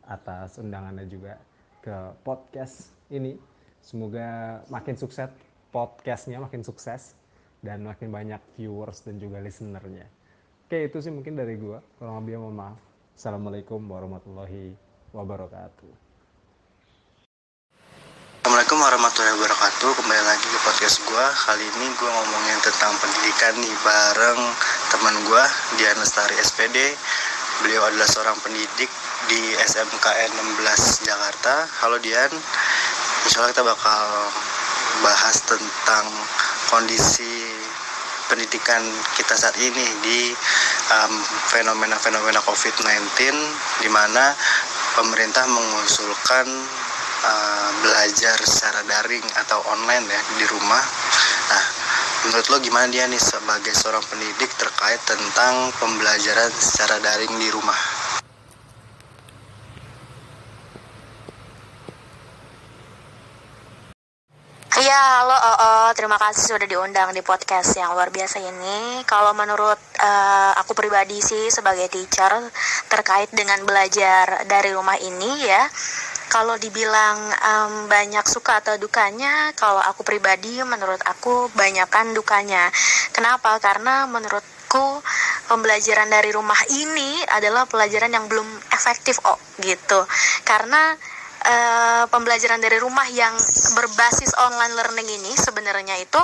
atas 0.06 0.56
undangannya 0.56 1.04
juga 1.10 1.36
ke 1.82 2.14
podcast 2.22 2.94
ini. 3.10 3.36
Semoga 3.80 4.60
makin 4.68 4.94
sukses 4.94 5.32
podcastnya 5.70 6.42
makin 6.42 6.66
sukses 6.66 7.14
dan 7.62 7.86
makin 7.86 8.10
banyak 8.10 8.42
viewers 8.58 9.02
dan 9.06 9.18
juga 9.22 9.38
listenernya. 9.38 10.06
Oke 10.66 10.86
itu 10.86 10.98
sih 11.02 11.10
mungkin 11.10 11.34
dari 11.34 11.58
gue. 11.58 11.78
Kurang 11.98 12.22
lebih 12.22 12.38
mohon 12.38 12.56
maaf. 12.58 12.89
Assalamualaikum 13.20 13.84
warahmatullahi 13.84 14.72
wabarakatuh. 15.12 15.92
Assalamualaikum 18.40 18.78
warahmatullahi 18.80 19.36
wabarakatuh. 19.36 19.90
Kembali 19.92 20.22
lagi 20.24 20.46
ke 20.48 20.58
podcast 20.64 21.04
gue 21.04 21.26
Kali 21.44 21.68
ini 21.68 21.86
gue 22.00 22.08
ngomongin 22.16 22.56
tentang 22.64 22.96
pendidikan 22.96 23.60
nih 23.60 23.76
Bareng 23.84 24.40
teman 24.88 25.12
gue 25.28 25.44
Dian 25.76 26.00
Lestari 26.00 26.32
SPD 26.40 26.96
Beliau 27.60 27.92
adalah 27.92 28.08
seorang 28.08 28.40
pendidik 28.40 28.88
di 29.28 29.40
SMKN 29.68 30.56
16 30.56 31.04
Jakarta. 31.04 31.68
Halo 31.84 32.00
Dian. 32.00 32.32
Insya 33.28 33.44
Allah 33.44 33.52
kita 33.52 33.68
bakal 33.68 34.32
bahas 35.04 35.36
tentang 35.44 36.08
kondisi 36.72 37.52
pendidikan 38.32 38.80
kita 39.12 39.36
saat 39.36 39.60
ini 39.60 39.86
di 40.00 40.32
fenomena-fenomena 41.50 42.40
um, 42.42 42.46
COVID-19 42.50 43.18
di 43.82 43.88
mana 43.90 44.34
pemerintah 44.98 45.46
mengusulkan 45.46 46.46
uh, 47.24 47.70
belajar 47.82 48.36
secara 48.42 48.82
daring 48.86 49.24
atau 49.38 49.62
online 49.70 50.06
ya 50.10 50.20
di 50.38 50.46
rumah. 50.50 50.82
Nah, 51.50 51.64
menurut 52.26 52.46
lo 52.50 52.58
gimana 52.58 52.90
dia 52.90 53.06
nih 53.06 53.20
sebagai 53.20 53.74
seorang 53.74 54.02
pendidik 54.10 54.50
terkait 54.58 55.00
tentang 55.06 55.70
pembelajaran 55.78 56.50
secara 56.58 56.98
daring 56.98 57.34
di 57.38 57.48
rumah? 57.54 57.99
Iya, 64.90 65.22
halo, 65.22 65.38
oh, 65.38 65.58
oh, 65.62 65.88
terima 65.94 66.18
kasih 66.18 66.50
sudah 66.50 66.66
diundang 66.66 67.14
di 67.14 67.22
podcast 67.22 67.78
yang 67.78 67.94
luar 67.94 68.10
biasa 68.10 68.42
ini. 68.42 69.06
Kalau 69.06 69.30
menurut 69.38 69.78
uh, 70.02 70.50
aku 70.58 70.74
pribadi 70.74 71.22
sih 71.22 71.46
sebagai 71.46 71.86
teacher 71.86 72.50
terkait 72.90 73.30
dengan 73.30 73.62
belajar 73.62 74.42
dari 74.50 74.74
rumah 74.74 74.98
ini 74.98 75.46
ya, 75.46 75.62
kalau 76.26 76.58
dibilang 76.58 77.22
um, 77.22 77.86
banyak 77.86 78.26
suka 78.26 78.58
atau 78.58 78.82
dukanya, 78.82 79.54
kalau 79.54 79.78
aku 79.78 80.02
pribadi 80.02 80.58
menurut 80.66 80.98
aku 81.06 81.46
banyakkan 81.54 82.10
dukanya. 82.10 82.66
Kenapa? 83.14 83.62
Karena 83.62 84.10
menurutku 84.10 85.06
pembelajaran 85.46 86.10
dari 86.10 86.34
rumah 86.34 86.58
ini 86.66 87.22
adalah 87.30 87.62
pelajaran 87.70 88.10
yang 88.10 88.26
belum 88.26 88.74
efektif 88.74 89.22
oh 89.22 89.38
gitu. 89.62 90.02
Karena 90.42 90.98
uh, 91.46 92.04
pembelajaran 92.08 92.60
dari 92.60 92.76
rumah 92.80 93.06
yang 93.12 93.32
berbasis 93.76 94.32
online 94.36 94.74
learning 94.76 95.08
ini 95.20 95.32
sebenarnya 95.36 95.96
itu 96.00 96.20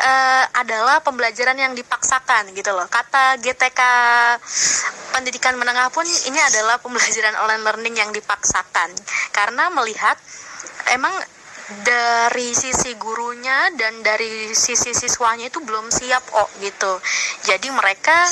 uh, 0.00 0.44
adalah 0.58 1.02
pembelajaran 1.02 1.58
yang 1.58 1.72
dipaksakan 1.74 2.54
gitu 2.54 2.70
loh. 2.74 2.86
Kata 2.86 3.38
GTK 3.38 3.80
pendidikan 5.14 5.54
menengah 5.58 5.90
pun 5.94 6.06
ini 6.06 6.38
adalah 6.38 6.78
pembelajaran 6.82 7.34
online 7.38 7.64
learning 7.64 7.94
yang 7.98 8.10
dipaksakan 8.10 8.90
karena 9.30 9.70
melihat 9.70 10.18
emang 10.90 11.14
dari 11.80 12.52
sisi 12.52 12.92
gurunya 13.00 13.72
dan 13.80 14.04
dari 14.04 14.52
sisi 14.52 14.92
siswanya 14.92 15.48
itu 15.48 15.64
belum 15.64 15.88
siap 15.88 16.22
oh 16.36 16.48
gitu. 16.60 17.00
Jadi 17.48 17.72
mereka 17.72 18.28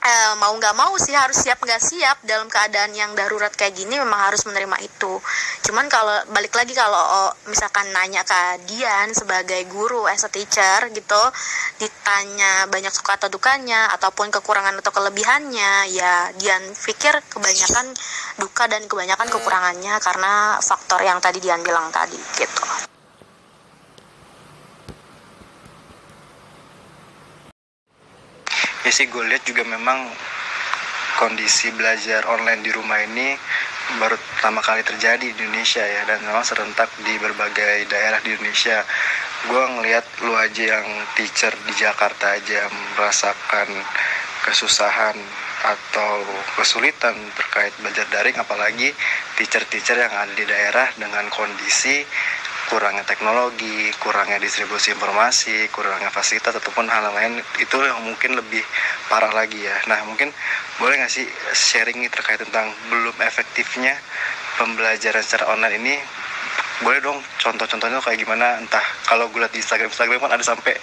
eh, 0.00 0.32
mau 0.40 0.52
nggak 0.56 0.74
mau 0.76 0.96
sih 0.96 1.12
harus 1.12 1.36
siap 1.36 1.60
nggak 1.60 1.82
siap 1.82 2.16
dalam 2.24 2.48
keadaan 2.48 2.92
yang 2.96 3.12
darurat 3.12 3.52
kayak 3.52 3.76
gini 3.76 4.00
memang 4.00 4.32
harus 4.32 4.44
menerima 4.48 4.76
itu. 4.80 5.20
Cuman 5.64 5.86
kalau 5.92 6.16
balik 6.32 6.56
lagi 6.56 6.72
kalau 6.72 6.98
oh, 6.98 7.30
misalkan 7.48 7.88
nanya 7.92 8.24
ke 8.24 8.64
Dian 8.64 9.12
sebagai 9.12 9.60
guru 9.68 10.08
as 10.08 10.24
a 10.24 10.30
teacher 10.32 10.88
gitu 10.92 11.22
ditanya 11.80 12.68
banyak 12.68 12.92
suka 12.92 13.16
atau 13.20 13.28
dukanya 13.32 13.92
ataupun 13.96 14.32
kekurangan 14.32 14.76
atau 14.80 14.92
kelebihannya 14.92 15.92
ya 15.92 16.32
Dian 16.36 16.62
pikir 16.76 17.16
kebanyakan 17.28 17.92
duka 18.40 18.64
dan 18.68 18.84
kebanyakan 18.88 19.28
kekurangannya 19.28 19.94
karena 20.00 20.56
faktor 20.60 21.00
yang 21.04 21.20
tadi 21.20 21.40
Dian 21.40 21.60
bilang 21.60 21.92
tadi 21.92 22.16
gitu 22.36 22.64
ya 28.84 28.90
sih 28.90 29.12
gue 29.12 29.24
lihat 29.28 29.44
juga 29.44 29.66
memang 29.68 30.08
kondisi 31.20 31.68
belajar 31.76 32.24
online 32.32 32.64
di 32.64 32.72
rumah 32.72 32.96
ini 33.04 33.36
baru 33.98 34.14
pertama 34.14 34.62
kali 34.62 34.86
terjadi 34.86 35.20
di 35.34 35.42
Indonesia 35.42 35.82
ya 35.82 36.06
dan 36.06 36.22
memang 36.22 36.46
serentak 36.46 36.88
di 37.02 37.18
berbagai 37.18 37.90
daerah 37.90 38.22
di 38.22 38.38
Indonesia. 38.38 38.86
Gue 39.50 39.64
ngelihat 39.76 40.04
lu 40.22 40.36
aja 40.36 40.78
yang 40.78 40.86
teacher 41.18 41.50
di 41.66 41.74
Jakarta 41.74 42.38
aja 42.38 42.70
merasakan 42.94 43.68
kesusahan 44.46 45.16
atau 45.60 46.24
kesulitan 46.56 47.12
terkait 47.36 47.72
belajar 47.84 48.08
daring 48.08 48.36
apalagi 48.40 48.88
teacher-teacher 49.36 49.92
yang 49.92 50.14
ada 50.16 50.32
di 50.32 50.44
daerah 50.48 50.88
dengan 50.96 51.28
kondisi 51.28 52.00
kurangnya 52.70 53.02
teknologi, 53.02 53.90
kurangnya 53.98 54.38
distribusi 54.38 54.94
informasi, 54.94 55.66
kurangnya 55.74 56.06
fasilitas 56.14 56.54
ataupun 56.54 56.86
hal 56.86 57.10
lain 57.10 57.42
itu 57.58 57.76
yang 57.82 57.98
mungkin 58.06 58.38
lebih 58.38 58.62
parah 59.10 59.34
lagi 59.34 59.58
ya. 59.58 59.74
Nah 59.90 60.06
mungkin 60.06 60.30
boleh 60.78 61.02
nggak 61.02 61.10
sih 61.10 61.26
sharing 61.50 62.06
terkait 62.14 62.38
tentang 62.38 62.70
belum 62.86 63.18
efektifnya 63.26 63.98
pembelajaran 64.54 65.18
secara 65.18 65.50
online 65.50 65.82
ini? 65.82 65.94
Boleh 66.86 67.02
dong 67.02 67.18
contoh-contohnya 67.42 67.98
kayak 68.00 68.22
gimana? 68.22 68.62
Entah 68.62 68.86
kalau 69.04 69.26
gue 69.34 69.42
lihat 69.42 69.50
di 69.50 69.60
Instagram 69.60 69.90
Instagram 69.90 70.30
kan 70.30 70.32
ada 70.38 70.44
sampai 70.46 70.78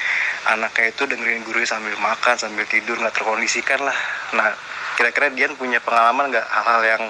anaknya 0.51 0.91
itu 0.91 1.07
dengerin 1.07 1.47
gurunya 1.47 1.65
sambil 1.65 1.95
makan 2.03 2.35
sambil 2.35 2.67
tidur 2.67 2.99
nggak 2.99 3.15
terkondisikan 3.15 3.79
lah. 3.79 3.97
Nah 4.35 4.51
kira-kira 4.99 5.31
Dian 5.31 5.55
punya 5.55 5.79
pengalaman 5.79 6.35
nggak 6.35 6.45
hal-hal 6.51 6.81
yang 6.83 7.03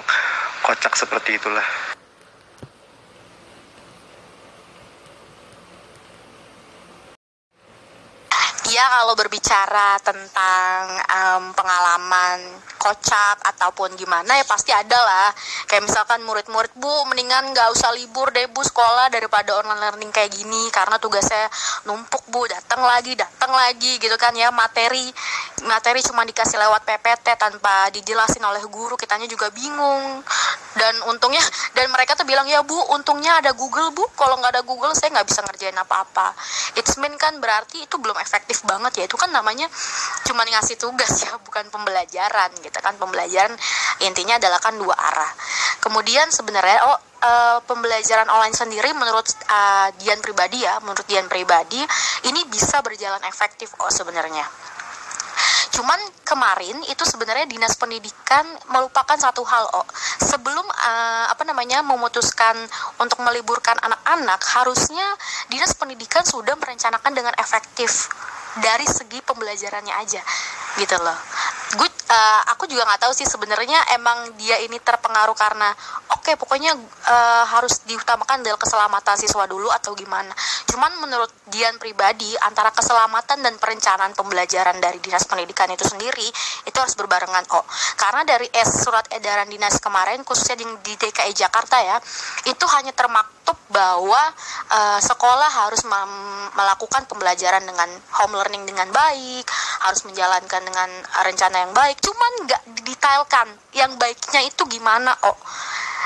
kocak 0.62 0.94
seperti 0.94 1.34
itulah? 1.34 1.87
Ya 8.78 8.86
kalau 8.94 9.18
berbicara 9.18 9.98
tentang 10.06 11.02
em, 11.02 11.50
pengalaman 11.50 12.62
kocak 12.78 13.42
ataupun 13.42 13.98
gimana 13.98 14.38
ya 14.38 14.46
pasti 14.46 14.70
ada 14.70 14.94
lah. 14.94 15.34
Kayak 15.66 15.90
misalkan 15.90 16.22
murid-murid 16.22 16.70
bu 16.78 17.10
mendingan 17.10 17.50
nggak 17.50 17.74
usah 17.74 17.90
libur 17.98 18.30
deh 18.30 18.46
bu 18.46 18.62
sekolah 18.62 19.10
daripada 19.10 19.58
online 19.58 19.82
learning 19.82 20.14
kayak 20.14 20.30
gini 20.30 20.70
karena 20.70 20.94
tugasnya 21.02 21.50
numpuk 21.90 22.22
bu 22.30 22.46
datang 22.46 22.86
lagi 22.86 23.18
datang 23.18 23.50
lagi 23.50 23.98
gitu 23.98 24.14
kan 24.14 24.30
ya. 24.38 24.54
Materi 24.54 25.10
materi 25.66 25.98
cuma 26.06 26.22
dikasih 26.22 26.62
lewat 26.62 26.86
PPT 26.86 27.34
tanpa 27.34 27.90
dijelasin 27.90 28.46
oleh 28.46 28.62
guru 28.70 28.94
kitanya 28.94 29.26
juga 29.26 29.50
bingung. 29.50 30.22
Dan 30.78 30.94
untungnya 31.10 31.42
dan 31.74 31.90
mereka 31.90 32.14
tuh 32.14 32.22
bilang 32.22 32.46
ya 32.46 32.62
bu 32.62 32.78
untungnya 32.94 33.42
ada 33.42 33.50
Google 33.58 33.90
bu. 33.90 34.06
Kalau 34.14 34.38
nggak 34.38 34.54
ada 34.54 34.62
Google 34.62 34.94
saya 34.94 35.18
nggak 35.18 35.26
bisa 35.26 35.42
ngerjain 35.42 35.74
apa-apa. 35.74 36.30
It's 36.78 36.94
mean 37.02 37.18
kan 37.18 37.42
berarti 37.42 37.90
itu 37.90 37.98
belum 37.98 38.14
efektif 38.22 38.62
banget 38.68 38.92
ya. 39.00 39.04
Itu 39.08 39.16
kan 39.16 39.32
namanya 39.32 39.64
cuma 40.28 40.44
ngasih 40.44 40.76
tugas 40.76 41.24
ya 41.24 41.32
bukan 41.40 41.72
pembelajaran 41.72 42.52
gitu 42.60 42.78
kan. 42.84 42.92
Pembelajaran 43.00 43.56
intinya 44.04 44.36
adalah 44.36 44.60
kan 44.60 44.76
dua 44.76 44.92
arah. 44.92 45.32
Kemudian 45.80 46.28
sebenarnya 46.28 46.84
oh 46.84 46.98
eh, 47.24 47.58
pembelajaran 47.64 48.28
online 48.28 48.52
sendiri 48.52 48.92
menurut 48.92 49.24
eh, 49.24 49.88
Dian 49.96 50.20
pribadi 50.20 50.68
ya 50.68 50.76
menurut 50.84 51.08
Dian 51.08 51.24
pribadi 51.26 51.80
ini 52.28 52.44
bisa 52.52 52.84
berjalan 52.84 53.24
efektif 53.24 53.72
oh 53.80 53.88
sebenarnya. 53.88 54.44
Cuman 55.78 56.00
kemarin 56.26 56.74
itu 56.90 57.06
sebenarnya 57.06 57.46
dinas 57.46 57.78
pendidikan 57.78 58.42
melupakan 58.74 59.14
satu 59.14 59.46
hal 59.46 59.62
oh. 59.78 59.86
Sebelum 60.18 60.66
eh, 60.66 61.26
apa 61.30 61.46
namanya 61.46 61.86
memutuskan 61.86 62.58
untuk 62.98 63.22
meliburkan 63.22 63.78
anak-anak 63.78 64.42
harusnya 64.58 65.06
dinas 65.46 65.78
pendidikan 65.78 66.26
sudah 66.26 66.58
merencanakan 66.58 67.14
dengan 67.14 67.34
efektif 67.38 68.10
dari 68.62 68.86
segi 68.86 69.18
pembelajarannya 69.22 69.94
aja 69.94 70.22
gitu 70.78 70.96
loh. 71.00 71.18
Gue 71.76 71.88
eh, 72.08 72.40
aku 72.52 72.64
juga 72.64 72.88
nggak 72.88 73.04
tahu 73.04 73.12
sih 73.12 73.28
sebenarnya 73.28 73.94
emang 73.94 74.32
dia 74.40 74.56
ini 74.64 74.80
terpengaruh 74.80 75.36
karena 75.36 75.70
oke 76.16 76.34
pokoknya 76.40 76.72
eh, 77.08 77.44
harus 77.52 77.84
diutamakan 77.84 78.40
adalah 78.40 78.60
keselamatan 78.60 79.16
siswa 79.20 79.44
dulu 79.44 79.68
atau 79.68 79.92
gimana. 79.92 80.32
Cuman 80.68 81.04
menurut 81.04 81.30
Dian 81.48 81.80
pribadi 81.80 82.28
antara 82.44 82.68
keselamatan 82.72 83.40
dan 83.40 83.54
perencanaan 83.56 84.12
pembelajaran 84.12 84.76
dari 84.80 85.00
dinas 85.00 85.24
pendidikan 85.24 85.68
itu 85.72 85.84
sendiri 85.84 86.28
itu 86.68 86.76
harus 86.76 86.92
berbarengan 86.96 87.44
kok. 87.48 87.64
Karena 87.96 88.24
dari 88.24 88.48
es 88.52 88.68
surat 88.84 89.04
edaran 89.12 89.48
dinas 89.48 89.80
kemarin 89.80 90.24
khususnya 90.24 90.60
di, 90.60 90.66
di 90.84 90.92
DKI 90.96 91.32
Jakarta 91.32 91.80
ya 91.80 91.96
itu 92.44 92.64
hanya 92.76 92.92
termaktub 92.92 93.56
bahwa 93.68 94.20
eh, 94.72 95.00
sekolah 95.00 95.50
harus 95.64 95.84
melakukan 96.56 97.04
pembelajaran 97.08 97.64
dengan 97.64 97.88
home 98.20 98.40
learning 98.40 98.64
dengan 98.64 98.88
baik, 98.92 99.44
harus 99.84 100.04
menjalankan 100.08 100.62
dengan 100.64 100.88
rencana 101.24 101.56
yang 101.68 101.72
baik. 101.76 101.97
Cuman 102.02 102.32
nggak 102.46 102.62
didetailkan 102.82 103.48
yang 103.74 103.94
baiknya 103.98 104.46
itu 104.46 104.62
gimana 104.68 105.12
oh 105.26 105.38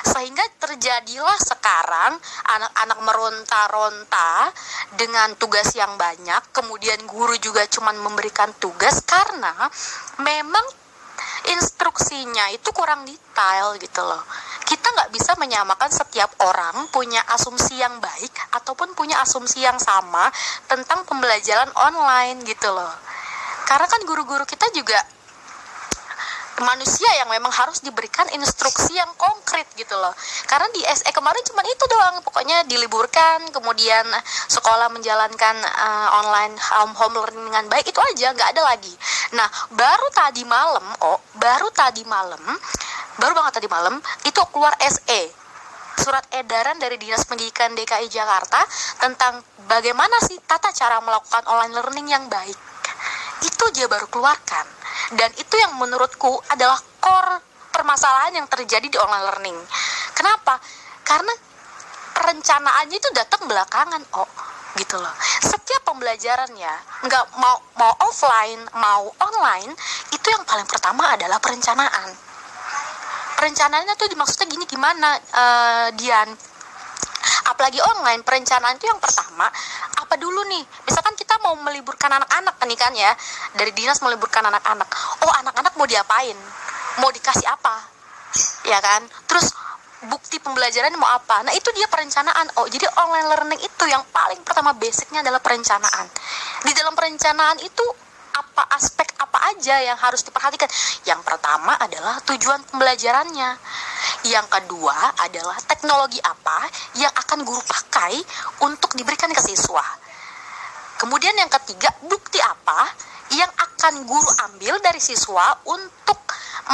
sehingga 0.02 0.42
terjadilah 0.58 1.38
sekarang 1.38 2.18
anak-anak 2.50 2.98
meronta-ronta 3.06 4.50
dengan 4.98 5.30
tugas 5.38 5.70
yang 5.78 5.94
banyak 5.94 6.42
kemudian 6.50 6.98
guru 7.06 7.38
juga 7.38 7.62
cuman 7.70 7.94
memberikan 8.02 8.50
tugas 8.58 8.98
karena 9.06 9.54
memang 10.18 10.66
instruksinya 11.54 12.50
itu 12.54 12.70
kurang 12.70 13.06
detail 13.06 13.74
gitu 13.78 14.02
loh. 14.02 14.22
Kita 14.62 14.88
nggak 14.88 15.10
bisa 15.12 15.34
menyamakan 15.36 15.90
setiap 15.90 16.30
orang 16.46 16.88
punya 16.94 17.20
asumsi 17.34 17.82
yang 17.82 17.98
baik 17.98 18.32
ataupun 18.56 18.94
punya 18.94 19.20
asumsi 19.20 19.62
yang 19.62 19.76
sama 19.76 20.30
tentang 20.70 21.02
pembelajaran 21.04 21.70
online 21.76 22.46
gitu 22.46 22.70
loh. 22.70 22.94
Karena 23.66 23.86
kan 23.90 24.02
guru-guru 24.06 24.46
kita 24.46 24.70
juga 24.74 24.98
manusia 26.62 27.10
yang 27.18 27.28
memang 27.28 27.50
harus 27.50 27.82
diberikan 27.82 28.24
instruksi 28.32 28.94
yang 28.96 29.10
konkret 29.18 29.66
gitu 29.74 29.94
loh. 29.98 30.14
Karena 30.46 30.70
di 30.70 30.80
SE 30.86 31.10
kemarin 31.10 31.42
cuma 31.44 31.60
itu 31.66 31.84
doang 31.90 32.22
pokoknya 32.22 32.64
diliburkan 32.70 33.50
kemudian 33.50 34.06
sekolah 34.48 34.88
menjalankan 34.94 35.56
eh, 35.60 36.08
online 36.22 36.54
home, 36.56 36.94
home 36.96 37.14
learning 37.18 37.46
dengan 37.50 37.66
baik 37.68 37.90
itu 37.90 38.00
aja 38.00 38.32
nggak 38.32 38.50
ada 38.56 38.62
lagi. 38.62 38.94
Nah 39.36 39.48
baru 39.74 40.08
tadi 40.14 40.42
malam 40.46 40.84
oh 41.04 41.18
baru 41.36 41.68
tadi 41.74 42.06
malam 42.06 42.42
baru 43.20 43.32
banget 43.36 43.60
tadi 43.60 43.68
malam 43.68 44.00
itu 44.24 44.40
keluar 44.50 44.72
SE 44.80 45.22
surat 46.00 46.24
edaran 46.32 46.80
dari 46.80 46.96
Dinas 46.96 47.28
Pendidikan 47.28 47.76
DKI 47.76 48.08
Jakarta 48.08 48.64
tentang 48.98 49.44
bagaimana 49.68 50.18
sih 50.24 50.40
tata 50.42 50.72
cara 50.72 50.98
melakukan 51.04 51.44
online 51.46 51.74
learning 51.76 52.08
yang 52.10 52.24
baik. 52.32 52.56
Itu 53.44 53.64
dia 53.76 53.86
baru 53.86 54.08
keluarkan 54.08 54.81
dan 55.16 55.30
itu 55.36 55.54
yang 55.60 55.76
menurutku 55.76 56.40
adalah 56.48 56.78
core 57.00 57.40
permasalahan 57.72 58.42
yang 58.42 58.46
terjadi 58.48 58.86
di 58.88 58.98
online 59.00 59.24
learning. 59.28 59.58
Kenapa? 60.12 60.60
Karena 61.04 61.32
perencanaannya 62.12 62.96
itu 62.96 63.08
datang 63.16 63.48
belakangan 63.48 64.02
oh 64.16 64.28
gitu 64.76 64.96
loh. 64.96 65.12
Setiap 65.44 65.84
pembelajarannya 65.84 67.04
nggak 67.04 67.24
mau 67.36 67.60
mau 67.76 67.92
offline 68.08 68.60
mau 68.76 69.08
online 69.20 69.72
itu 70.12 70.26
yang 70.32 70.44
paling 70.48 70.64
pertama 70.64 71.12
adalah 71.12 71.36
perencanaan. 71.40 72.08
Perencanaannya 73.36 73.94
tuh 73.98 74.06
maksudnya 74.16 74.46
gini 74.48 74.64
gimana 74.64 75.18
eh, 75.18 75.88
Dian? 75.98 76.30
Apalagi 77.52 77.82
online 77.82 78.22
perencanaan 78.22 78.78
itu 78.78 78.86
yang 78.86 79.02
pertama 79.02 79.50
apa 80.12 80.20
dulu 80.20 80.44
nih? 80.44 80.60
Misalkan 80.84 81.16
kita 81.16 81.40
mau 81.40 81.56
meliburkan 81.56 82.12
anak-anak 82.12 82.60
nih 82.68 82.76
kan 82.76 82.92
ya. 82.92 83.16
Dari 83.56 83.72
dinas 83.72 83.96
meliburkan 84.04 84.44
anak-anak. 84.44 84.84
Oh 85.24 85.32
anak-anak 85.40 85.72
mau 85.72 85.88
diapain? 85.88 86.36
Mau 87.00 87.08
dikasih 87.08 87.48
apa? 87.48 87.80
Ya 88.68 88.76
kan? 88.84 89.08
Terus 89.24 89.56
bukti 90.12 90.36
pembelajaran 90.36 90.92
mau 91.00 91.08
apa? 91.16 91.48
Nah 91.48 91.56
itu 91.56 91.72
dia 91.72 91.88
perencanaan. 91.88 92.44
Oh 92.60 92.68
jadi 92.68 92.92
online 92.92 93.24
learning 93.24 93.60
itu 93.64 93.84
yang 93.88 94.04
paling 94.12 94.36
pertama 94.44 94.76
basicnya 94.76 95.24
adalah 95.24 95.40
perencanaan. 95.40 96.04
Di 96.60 96.76
dalam 96.76 96.92
perencanaan 96.92 97.56
itu 97.64 97.84
apa 98.36 98.68
aspek 98.76 99.16
apa 99.16 99.48
aja 99.56 99.80
yang 99.80 99.96
harus 99.96 100.20
diperhatikan? 100.28 100.68
Yang 101.08 101.24
pertama 101.24 101.72
adalah 101.80 102.20
tujuan 102.28 102.60
pembelajarannya. 102.68 103.56
Yang 104.28 104.46
kedua 104.60 105.16
adalah 105.24 105.56
teknologi 105.64 106.20
apa 106.20 106.68
yang 107.00 107.16
akan 107.16 107.48
guru 107.48 107.64
pakai 107.64 108.20
untuk 108.60 108.92
diberikan 108.92 109.32
ke 109.32 109.40
siswa 109.40 110.01
Kemudian 111.02 111.34
yang 111.34 111.50
ketiga, 111.50 111.90
bukti 112.06 112.38
apa 112.38 112.86
yang 113.34 113.50
akan 113.50 114.06
guru 114.06 114.30
ambil 114.46 114.78
dari 114.78 115.02
siswa 115.02 115.58
untuk 115.66 116.22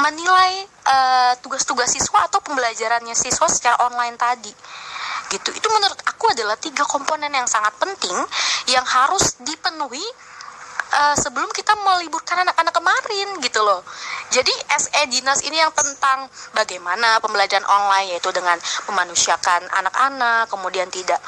menilai 0.05 0.69
uh, 0.85 1.33
tugas-tugas 1.41 1.89
siswa 1.89 2.29
atau 2.29 2.45
pembelajarannya 2.45 3.17
siswa 3.17 3.49
secara 3.49 3.81
online 3.89 4.21
tadi 4.21 4.53
gitu 5.29 5.53
itu 5.53 5.69
menurut 5.69 5.97
aku 6.09 6.33
adalah 6.33 6.57
tiga 6.57 6.89
komponen 6.89 7.29
yang 7.29 7.45
sangat 7.45 7.73
penting 7.77 8.17
yang 8.73 8.85
harus 8.85 9.37
dipenuhi 9.45 10.01
uh, 10.93 11.17
sebelum 11.17 11.49
kita 11.53 11.77
meliburkan 11.77 12.49
anak-anak 12.49 12.73
kemarin 12.73 13.29
gitu 13.45 13.61
loh. 13.61 13.85
Jadi 14.33 14.53
SE 14.77 15.03
dinas 15.09 15.41
ini 15.45 15.61
yang 15.61 15.73
tentang 15.73 16.29
bagaimana 16.53 17.21
pembelajaran 17.21 17.65
online 17.65 18.17
yaitu 18.17 18.33
dengan 18.33 18.57
memanusiakan 18.89 19.69
anak-anak, 19.73 20.49
kemudian 20.53 20.89
tidak 20.93 21.21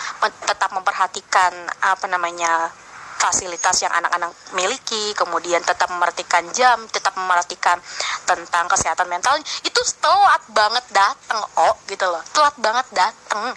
tetap 0.44 0.72
memperhatikan 0.72 1.52
apa 1.80 2.06
namanya 2.08 2.72
fasilitas 3.20 3.84
yang 3.84 3.92
anak-anak 3.92 4.32
miliki, 4.56 5.12
kemudian 5.12 5.60
tetap 5.60 5.92
memperhatikan 5.92 6.48
jam, 6.56 6.80
tetap 6.88 7.12
memperhatikan 7.20 7.76
tentang 8.24 8.64
kesehatan 8.72 9.04
mental, 9.12 9.36
itu 9.60 9.80
telat 10.00 10.40
banget 10.56 10.84
dateng, 10.88 11.40
oh 11.60 11.76
gitu 11.84 12.08
loh, 12.08 12.24
telat 12.32 12.56
banget 12.56 12.86
dateng. 12.96 13.52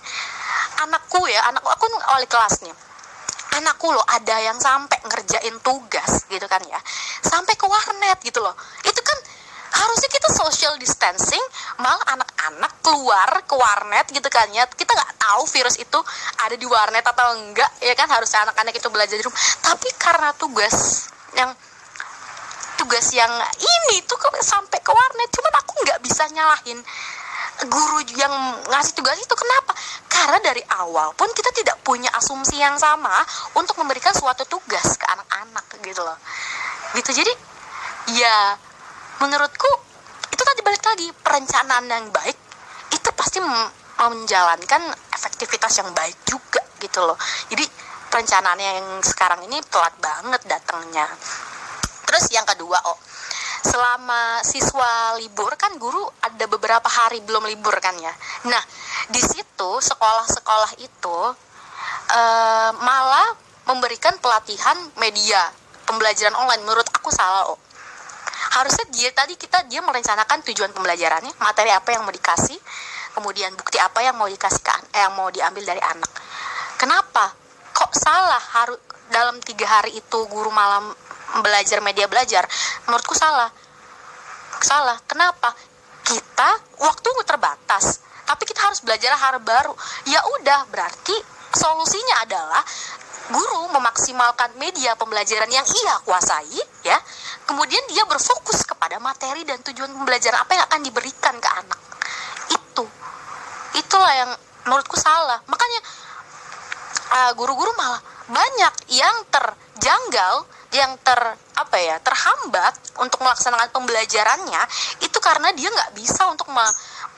Anakku 0.84 1.24
ya, 1.32 1.48
anakku 1.48 1.72
aku 1.72 1.86
kelas 2.28 2.60
nih, 2.68 2.76
anakku 3.64 3.88
loh 3.96 4.04
ada 4.12 4.36
yang 4.44 4.60
sampai 4.60 5.00
ngerjain 5.08 5.56
tugas 5.64 6.28
gitu 6.28 6.44
kan 6.52 6.60
ya, 6.68 6.80
sampai 7.24 7.56
ke 7.56 7.64
warnet 7.64 8.20
gitu 8.20 8.44
loh, 8.44 8.54
itu 8.84 9.00
kan 9.00 9.18
harusnya 9.74 10.10
kita 10.12 10.30
social 10.36 10.76
distancing 10.78 11.42
malah 11.80 12.20
anak-anak 12.54 12.74
keluar 12.86 13.30
ke 13.50 13.56
warnet 13.58 14.06
gitu 14.14 14.30
kan 14.30 14.46
ya. 14.54 14.70
Kita 14.70 14.94
nggak 14.94 15.18
tahu 15.18 15.44
virus 15.50 15.82
itu 15.82 16.00
ada 16.46 16.54
di 16.54 16.68
warnet 16.70 17.02
atau 17.02 17.34
enggak 17.34 17.72
ya 17.82 17.98
kan? 17.98 18.06
Harusnya 18.06 18.46
anak-anak 18.46 18.78
itu 18.78 18.88
belajar 18.94 19.18
di 19.18 19.24
rumah. 19.26 19.40
Tapi 19.66 19.90
karena 19.98 20.30
tugas 20.38 21.10
yang 21.34 21.50
tugas 22.78 23.10
yang 23.16 23.32
ini 23.58 24.06
tuh 24.06 24.20
sampai 24.44 24.78
ke 24.84 24.92
warnet 24.92 25.30
cuman 25.34 25.54
aku 25.66 25.74
nggak 25.82 26.00
bisa 26.04 26.24
nyalahin 26.30 26.80
guru 27.70 28.00
yang 28.14 28.34
ngasih 28.70 28.94
tugas 28.94 29.18
itu. 29.18 29.34
Kenapa? 29.34 29.74
Karena 30.10 30.38
dari 30.46 30.62
awal 30.78 31.10
pun 31.18 31.30
kita 31.34 31.50
tidak 31.58 31.82
punya 31.82 32.14
asumsi 32.14 32.62
yang 32.62 32.78
sama 32.78 33.24
untuk 33.58 33.82
memberikan 33.82 34.14
suatu 34.14 34.46
tugas 34.46 34.94
ke 34.94 35.06
anak-anak 35.10 35.66
gitu 35.82 36.02
loh. 36.06 36.18
Gitu. 36.94 37.10
Jadi 37.18 37.34
ya 38.14 38.54
menurutku 39.18 39.70
itu 40.34 40.44
tadi 40.44 40.62
balik 40.66 40.84
lagi 40.84 41.08
perencanaan 41.24 41.86
yang 41.88 42.10
baik 42.12 42.43
pasti 43.14 43.40
menjalankan 43.42 44.82
efektivitas 45.14 45.74
yang 45.80 45.90
baik 45.94 46.18
juga 46.28 46.62
gitu 46.82 47.00
loh. 47.06 47.18
Jadi 47.48 47.66
perencanaan 48.12 48.60
yang 48.60 49.02
sekarang 49.02 49.42
ini 49.48 49.58
telat 49.72 49.96
banget 49.98 50.42
datangnya. 50.46 51.08
Terus 52.06 52.30
yang 52.30 52.46
kedua 52.46 52.78
oh 52.86 52.98
selama 53.64 54.44
siswa 54.44 55.16
libur 55.18 55.56
kan 55.56 55.80
guru 55.80 56.04
ada 56.20 56.46
beberapa 56.52 56.86
hari 56.86 57.24
belum 57.24 57.48
libur 57.48 57.74
kan 57.80 57.96
ya? 57.98 58.14
Nah 58.52 58.62
di 59.10 59.24
situ 59.24 59.70
sekolah-sekolah 59.82 60.78
itu 60.84 61.18
uh, 62.14 62.72
malah 62.84 63.34
memberikan 63.66 64.20
pelatihan 64.20 64.76
media 65.00 65.40
pembelajaran 65.88 66.36
online. 66.36 66.62
Menurut 66.68 66.86
aku 66.92 67.10
salah 67.10 67.50
oh 67.50 67.58
harusnya 68.54 68.86
dia 68.94 69.10
tadi 69.10 69.34
kita 69.34 69.66
dia 69.66 69.82
merencanakan 69.82 70.46
tujuan 70.52 70.70
pembelajarannya 70.76 71.34
materi 71.42 71.74
apa 71.74 71.96
yang 71.96 72.06
mau 72.06 72.14
dikasih 72.14 72.60
kemudian 73.14 73.54
bukti 73.54 73.78
apa 73.78 74.02
yang 74.02 74.18
mau 74.18 74.26
dikasihkan 74.26 74.90
eh, 74.92 75.02
yang 75.06 75.14
mau 75.14 75.30
diambil 75.30 75.64
dari 75.64 75.80
anak? 75.80 76.12
Kenapa? 76.76 77.32
Kok 77.74 77.92
salah 77.96 78.42
harus 78.62 78.82
dalam 79.14 79.38
tiga 79.46 79.70
hari 79.70 79.94
itu 79.94 80.20
guru 80.28 80.50
malam 80.50 80.92
belajar 81.46 81.80
media 81.80 82.10
belajar? 82.10 82.44
Menurutku 82.90 83.14
salah. 83.14 83.50
Salah. 84.60 84.98
Kenapa? 85.06 85.54
Kita 86.04 86.50
waktu 86.84 87.10
terbatas 87.24 88.04
tapi 88.24 88.44
kita 88.50 88.60
harus 88.66 88.82
belajar 88.82 89.16
hal 89.16 89.40
baru. 89.40 89.74
Ya 90.10 90.20
udah 90.42 90.68
berarti 90.68 91.16
solusinya 91.54 92.28
adalah 92.28 92.62
guru 93.32 93.72
memaksimalkan 93.72 94.60
media 94.60 95.00
pembelajaran 95.00 95.48
yang 95.48 95.64
ia 95.64 95.96
kuasai 96.04 96.60
ya. 96.84 96.98
Kemudian 97.48 97.84
dia 97.88 98.04
berfokus 98.04 98.68
kepada 98.68 99.00
materi 99.00 99.48
dan 99.48 99.62
tujuan 99.64 99.92
pembelajaran 99.92 100.44
apa 100.44 100.52
yang 100.56 100.64
akan 100.68 100.82
diberikan 100.84 101.36
ke 101.40 101.50
anak 101.52 101.80
itulah 103.78 104.14
yang 104.14 104.32
menurutku 104.68 104.96
salah. 104.96 105.40
Makanya 105.48 105.80
uh, 107.14 107.32
guru-guru 107.38 107.72
uh, 107.72 107.78
malah 107.78 108.02
banyak 108.30 108.74
yang 108.96 109.16
terjanggal 109.28 110.48
yang 110.74 110.98
ter 111.06 111.20
apa 111.54 111.78
ya 111.78 112.02
terhambat 112.02 112.74
untuk 112.98 113.22
melaksanakan 113.22 113.70
pembelajarannya 113.70 114.64
itu 115.06 115.18
karena 115.22 115.54
dia 115.54 115.70
nggak 115.70 115.94
bisa 115.94 116.26
untuk 116.34 116.50
me, 116.50 116.66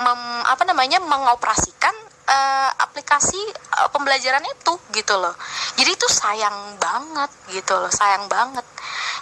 mem, 0.03 0.21
apa 0.43 0.67
namanya 0.67 0.99
mengoperasikan 0.99 1.95
uh, 2.27 2.69
aplikasi 2.83 3.39
uh, 3.79 3.87
pembelajaran 3.95 4.43
itu 4.43 4.73
gitu 4.91 5.15
loh. 5.15 5.31
Jadi 5.79 5.87
itu 5.95 6.07
sayang 6.11 6.75
banget 6.81 7.31
gitu 7.55 7.79
loh 7.79 7.91
sayang 7.93 8.27
banget. 8.27 8.65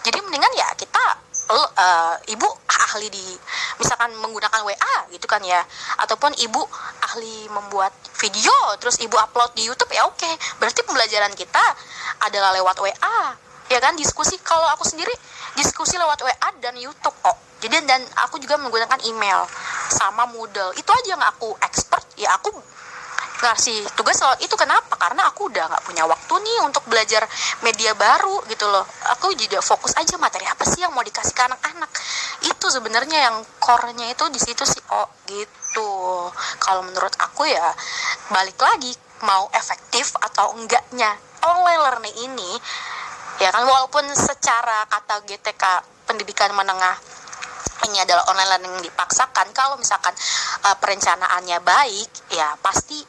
Jadi 0.01 0.17
mendingan 0.25 0.53
ya 0.57 0.67
kita 0.73 1.03
uh, 1.53 2.15
ibu 2.25 2.47
ahli 2.91 3.07
di 3.07 3.25
misalkan 3.79 4.11
menggunakan 4.19 4.61
WA 4.65 4.95
gitu 5.11 5.25
kan 5.29 5.39
ya. 5.43 5.63
Ataupun 6.03 6.35
ibu 6.39 6.61
ahli 7.03 7.47
membuat 7.49 7.93
video 8.19 8.53
terus 8.79 8.99
ibu 8.99 9.15
upload 9.15 9.55
di 9.55 9.67
YouTube 9.67 9.91
ya 9.93 10.07
oke. 10.07 10.17
Okay. 10.19 10.33
berarti 10.59 10.81
pembelajaran 10.83 11.33
kita 11.35 11.63
adalah 12.27 12.51
lewat 12.55 12.77
WA 12.83 13.17
ya 13.71 13.79
kan? 13.79 13.95
Diskusi 13.95 14.37
kalau 14.43 14.67
aku 14.73 14.85
sendiri 14.85 15.13
diskusi 15.55 15.95
lewat 15.97 16.19
WA 16.21 16.49
dan 16.59 16.75
YouTube 16.77 17.15
kok. 17.23 17.37
Jadi 17.63 17.79
dan 17.87 18.03
aku 18.27 18.43
juga 18.43 18.59
menggunakan 18.59 18.99
email 19.07 19.47
sama 19.87 20.27
Moodle. 20.27 20.75
Itu 20.75 20.91
aja 20.91 21.15
yang 21.15 21.23
aku 21.23 21.55
expert 21.63 22.03
ya 22.19 22.35
aku 22.35 22.51
ngasih 23.41 23.87
tugas 23.97 24.19
soal 24.19 24.35
itu. 24.43 24.53
Kenapa? 24.53 24.99
Karena 24.99 25.29
aku 25.31 25.49
udah 25.49 25.65
nggak 25.71 25.83
punya 25.87 26.03
waktu 26.05 26.33
nih 26.43 26.57
untuk 26.67 26.83
belajar 26.85 27.25
media 27.65 27.95
baru 27.97 28.43
gitu 28.51 28.69
loh. 28.69 28.85
Aku 29.17 29.33
juga 29.33 29.63
fokus 29.63 29.95
aja 29.97 30.15
materi 30.21 30.45
apa 30.45 30.63
sih 30.67 30.83
yang 30.85 30.93
mau 30.93 31.01
dikasih 31.01 31.33
ke 31.33 31.43
anak-anak. 31.47 31.89
Itu 32.45 32.69
sebenarnya 32.69 33.31
yang 33.31 33.35
core-nya 33.57 34.11
itu 34.13 34.25
di 34.29 34.39
situ 34.39 34.63
sih 34.67 34.81
oh 34.93 35.09
gitu. 35.25 35.89
Kalau 36.61 36.85
menurut 36.85 37.13
aku 37.17 37.47
ya 37.49 37.73
balik 38.29 38.59
lagi 38.61 38.93
mau 39.23 39.47
efektif 39.55 40.13
atau 40.19 40.51
enggaknya 40.59 41.15
online 41.47 41.79
learning 41.79 42.15
ini 42.27 42.51
ya 43.41 43.49
kan 43.49 43.63
walaupun 43.65 44.05
secara 44.13 44.85
kata 44.91 45.23
GTK 45.25 45.63
pendidikan 46.05 46.51
menengah 46.53 46.95
ini 47.87 47.99
adalah 47.99 48.23
online 48.31 48.49
learning 48.55 48.75
dipaksakan 48.87 49.51
kalau 49.51 49.75
misalkan 49.75 50.15
uh, 50.63 50.75
perencanaannya 50.79 51.59
baik 51.63 52.09
ya 52.31 52.55
pasti 52.63 52.99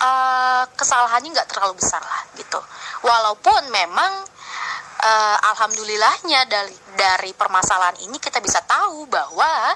uh, 0.00 0.64
kesalahannya 0.74 1.30
nggak 1.36 1.48
terlalu 1.52 1.78
besar 1.78 2.00
lah 2.00 2.22
gitu. 2.34 2.60
Walaupun 3.04 3.68
memang 3.68 4.12
uh, 5.00 5.38
alhamdulillahnya 5.54 6.44
dari 6.48 6.76
dari 6.96 7.32
permasalahan 7.32 7.96
ini 8.04 8.20
kita 8.20 8.40
bisa 8.44 8.60
tahu 8.64 9.08
bahwa 9.08 9.72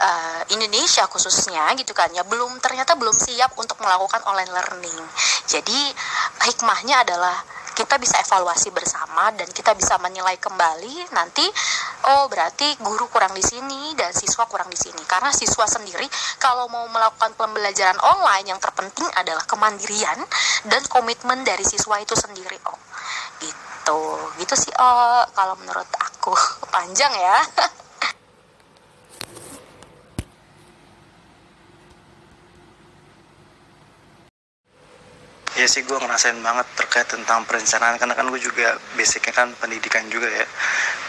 uh, 0.00 0.40
Indonesia 0.52 1.08
khususnya 1.08 1.72
gitu 1.80 1.96
kan 1.96 2.12
ya 2.12 2.24
belum 2.28 2.60
ternyata 2.60 2.96
belum 2.96 3.16
siap 3.16 3.56
untuk 3.56 3.80
melakukan 3.80 4.20
online 4.28 4.52
learning. 4.52 5.00
Jadi 5.48 5.80
hikmahnya 6.44 7.06
adalah 7.06 7.36
kita 7.76 8.00
bisa 8.00 8.16
evaluasi 8.24 8.72
bersama 8.72 9.28
dan 9.36 9.44
kita 9.52 9.76
bisa 9.76 10.00
menilai 10.00 10.40
kembali 10.40 11.12
nanti 11.12 11.44
oh 12.08 12.24
berarti 12.32 12.80
guru 12.80 13.04
kurang 13.12 13.36
di 13.36 13.44
sini 13.44 13.92
dan 13.92 14.16
siswa 14.16 14.48
kurang 14.48 14.72
di 14.72 14.80
sini. 14.80 15.04
Karena 15.04 15.28
siswa 15.28 15.68
sendiri 15.68 16.08
kalau 16.40 16.72
mau 16.72 16.88
melakukan 16.88 17.36
pembelajaran 17.36 18.00
online 18.00 18.56
yang 18.56 18.60
terpenting 18.64 19.04
adalah 19.20 19.44
kemandirian 19.44 20.16
dan 20.72 20.80
komitmen 20.88 21.44
dari 21.44 21.62
siswa 21.62 22.00
itu 22.00 22.16
sendiri. 22.16 22.56
Oh 22.72 22.80
gitu. 23.44 24.00
Gitu 24.40 24.54
sih 24.56 24.72
oh 24.80 25.22
kalau 25.36 25.54
menurut 25.60 25.86
aku. 26.00 26.32
Panjang 26.74 27.12
ya 27.12 27.38
Iya 35.56 35.72
sih 35.72 35.88
gue 35.88 35.96
ngerasain 35.96 36.36
banget 36.44 36.68
terkait 36.76 37.08
tentang 37.08 37.40
perencanaan. 37.48 37.96
Karena 37.96 38.12
kan 38.12 38.28
gue 38.28 38.36
juga 38.36 38.76
basicnya 38.92 39.32
kan 39.32 39.48
pendidikan 39.56 40.04
juga 40.12 40.28
ya. 40.28 40.44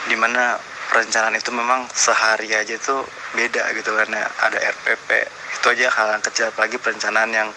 Di 0.07 0.15
mana 0.15 0.55
perencanaan 0.87 1.35
itu 1.35 1.51
memang 1.51 1.83
sehari 1.91 2.47
aja 2.55 2.79
tuh 2.79 3.03
beda 3.35 3.75
gitu 3.75 3.91
kan 3.91 4.07
ya. 4.07 4.23
Ada 4.47 4.71
RPP 4.71 5.09
itu 5.51 5.67
aja 5.67 5.91
hal 5.91 6.07
yang 6.15 6.23
kecil. 6.23 6.47
Apalagi 6.47 6.79
perencanaan 6.79 7.31
yang 7.35 7.49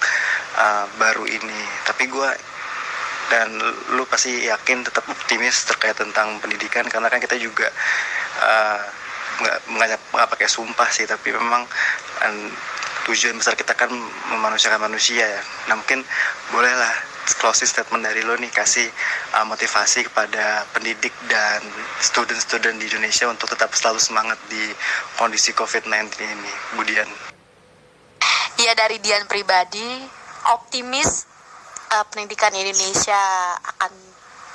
uh, 0.59 0.91
baru 0.99 1.31
ini. 1.31 1.61
Tapi 1.87 2.11
gue 2.11 2.31
dan 3.31 3.55
lu 3.95 4.03
pasti 4.11 4.51
yakin 4.51 4.83
tetap 4.83 5.07
optimis 5.07 5.71
terkait 5.71 5.95
tentang 5.95 6.43
pendidikan. 6.43 6.83
Karena 6.91 7.07
kan 7.07 7.23
kita 7.23 7.39
juga 7.39 7.71
uh, 8.43 8.83
nggak 9.47 9.59
nggak 10.11 10.29
pakai 10.35 10.51
sumpah 10.51 10.91
sih. 10.91 11.07
Tapi 11.07 11.39
memang 11.39 11.63
tujuan 13.09 13.37
besar 13.39 13.57
kita 13.57 13.73
kan 13.73 13.89
memanusiakan 14.35 14.91
manusia 14.91 15.25
ya 15.25 15.43
nah 15.71 15.79
mungkin 15.79 16.05
bolehlah 16.53 17.11
closing 17.39 17.69
statement 17.69 18.03
dari 18.03 18.25
lo 18.27 18.35
nih 18.35 18.51
kasih 18.51 18.89
uh, 19.39 19.47
motivasi 19.47 20.09
kepada 20.11 20.67
pendidik 20.75 21.15
dan 21.31 21.63
student-student 22.03 22.81
di 22.81 22.91
Indonesia 22.91 23.31
untuk 23.31 23.53
tetap 23.53 23.71
selalu 23.77 24.01
semangat 24.03 24.39
di 24.51 24.73
kondisi 25.21 25.55
COVID-19 25.55 26.11
ini, 26.27 26.53
Budian. 26.75 27.09
Iya 28.61 28.73
dari 28.77 28.99
Dian 29.01 29.25
pribadi 29.31 30.05
optimis 30.53 31.25
uh, 31.95 32.05
pendidikan 32.11 32.53
Indonesia 32.53 33.21
akan 33.77 33.93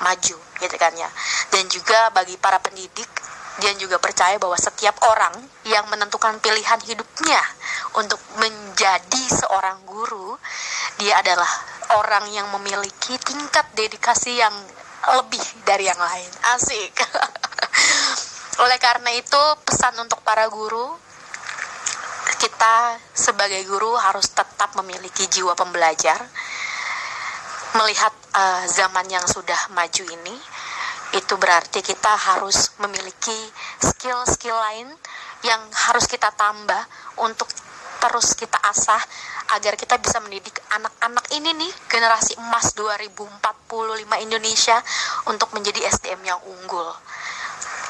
maju 0.03 0.37
gitu 0.61 0.75
kan 0.75 0.93
ya. 0.93 1.09
Dan 1.49 1.65
juga 1.71 2.11
bagi 2.11 2.35
para 2.37 2.59
pendidik 2.59 3.07
Dian 3.55 3.79
juga 3.79 3.95
percaya 4.03 4.35
bahwa 4.35 4.59
setiap 4.59 4.99
orang 5.07 5.31
yang 5.63 5.87
menentukan 5.87 6.35
pilihan 6.43 6.79
hidupnya 6.83 7.39
untuk 7.95 8.19
menjadi 8.35 9.23
seorang 9.31 9.79
guru, 9.87 10.35
dia 10.99 11.23
adalah 11.23 11.47
orang 12.03 12.27
yang 12.35 12.51
memiliki 12.59 13.15
tingkat 13.23 13.63
dedikasi 13.71 14.43
yang 14.43 14.51
lebih 15.15 15.43
dari 15.63 15.87
yang 15.87 15.99
lain. 15.99 16.31
Asik. 16.57 16.91
Oleh 18.63 18.79
karena 18.79 19.11
itu, 19.15 19.43
pesan 19.63 19.95
untuk 20.03 20.19
para 20.23 20.47
guru, 20.51 20.95
kita 22.39 22.99
sebagai 23.15 23.63
guru 23.67 23.95
harus 23.95 24.31
tetap 24.31 24.75
memiliki 24.79 25.27
jiwa 25.31 25.55
pembelajar. 25.55 26.19
Melihat 27.75 28.11
uh, 28.31 28.63
zaman 28.71 29.11
yang 29.11 29.23
sudah 29.27 29.71
maju 29.75 30.03
ini, 30.07 30.35
itu 31.15 31.33
berarti 31.39 31.79
kita 31.79 32.11
harus 32.11 32.75
memiliki 32.83 33.35
skill-skill 33.79 34.55
lain 34.55 34.91
yang 35.47 35.61
harus 35.87 36.05
kita 36.11 36.27
tambah 36.35 36.83
untuk 37.23 37.47
terus 38.03 38.35
kita 38.37 38.59
asah 38.69 38.99
agar 39.55 39.79
kita 39.79 39.97
bisa 39.97 40.19
mendidik 40.21 40.59
anak-anak 40.75 41.25
ini 41.33 41.55
nih 41.55 41.71
generasi 41.89 42.37
emas 42.37 42.75
2045 42.77 44.25
Indonesia 44.25 44.77
untuk 45.31 45.49
menjadi 45.55 45.89
SDM 45.89 46.21
yang 46.21 46.39
unggul. 46.43 46.91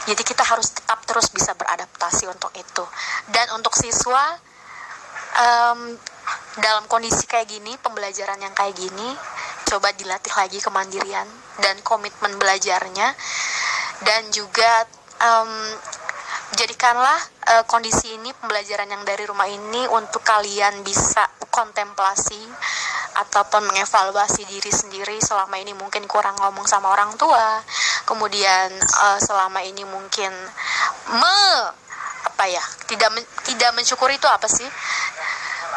Jadi 0.06 0.22
kita 0.22 0.46
harus 0.46 0.70
tetap 0.70 1.02
terus 1.10 1.34
bisa 1.34 1.58
beradaptasi 1.58 2.30
untuk 2.30 2.54
itu. 2.54 2.86
Dan 3.26 3.50
untuk 3.58 3.74
siswa 3.74 4.38
um, 5.42 5.98
dalam 6.62 6.86
kondisi 6.86 7.26
kayak 7.26 7.50
gini, 7.50 7.74
pembelajaran 7.82 8.38
yang 8.38 8.54
kayak 8.54 8.78
gini, 8.78 9.10
coba 9.66 9.92
dilatih 9.98 10.34
lagi 10.38 10.62
kemandirian 10.62 11.28
dan 11.60 11.76
komitmen 11.82 12.38
belajarnya. 12.38 13.12
Dan 14.06 14.30
juga 14.30 14.86
um, 15.24 15.52
jadikanlah 16.56 17.20
uh, 17.58 17.64
kondisi 17.66 18.16
ini 18.16 18.32
pembelajaran 18.38 18.88
yang 18.88 19.04
dari 19.04 19.26
rumah 19.26 19.50
ini 19.50 19.88
untuk 19.92 20.22
kalian 20.22 20.86
bisa 20.86 21.26
kontemplasi 21.50 22.40
ataupun 23.16 23.66
mengevaluasi 23.72 24.46
diri 24.46 24.72
sendiri. 24.72 25.18
Selama 25.24 25.56
ini 25.58 25.74
mungkin 25.74 26.06
kurang 26.06 26.36
ngomong 26.40 26.68
sama 26.68 26.92
orang 26.92 27.16
tua. 27.18 27.64
Kemudian 28.06 28.70
uh, 28.78 29.20
selama 29.20 29.64
ini 29.66 29.82
mungkin 29.88 30.32
me 31.16 31.42
apa 32.26 32.52
ya 32.52 32.64
tidak 32.90 33.16
men, 33.16 33.24
tidak 33.48 33.72
mensyukuri 33.78 34.20
itu 34.20 34.28
apa 34.28 34.50
sih 34.50 34.68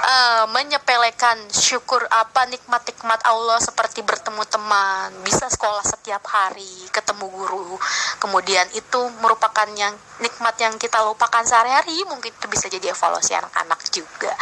uh, 0.09 0.45
menyepelekan 0.51 1.37
syukur 1.53 2.01
apa 2.09 2.49
nikmat-nikmat 2.49 3.21
Allah 3.29 3.61
seperti 3.61 4.01
bertemu 4.01 4.43
teman, 4.49 5.13
bisa 5.23 5.47
sekolah 5.53 5.85
setiap 5.85 6.25
hari, 6.25 6.89
ketemu 6.89 7.29
guru. 7.29 7.77
Kemudian 8.19 8.65
itu 8.73 9.01
merupakan 9.21 9.69
yang 9.77 9.93
nikmat 10.25 10.57
yang 10.59 10.75
kita 10.81 11.05
lupakan 11.05 11.45
sehari-hari, 11.45 12.03
mungkin 12.09 12.33
itu 12.33 12.47
bisa 12.49 12.67
jadi 12.73 12.97
evaluasi 12.97 13.37
anak-anak 13.37 13.81
juga. 13.93 14.33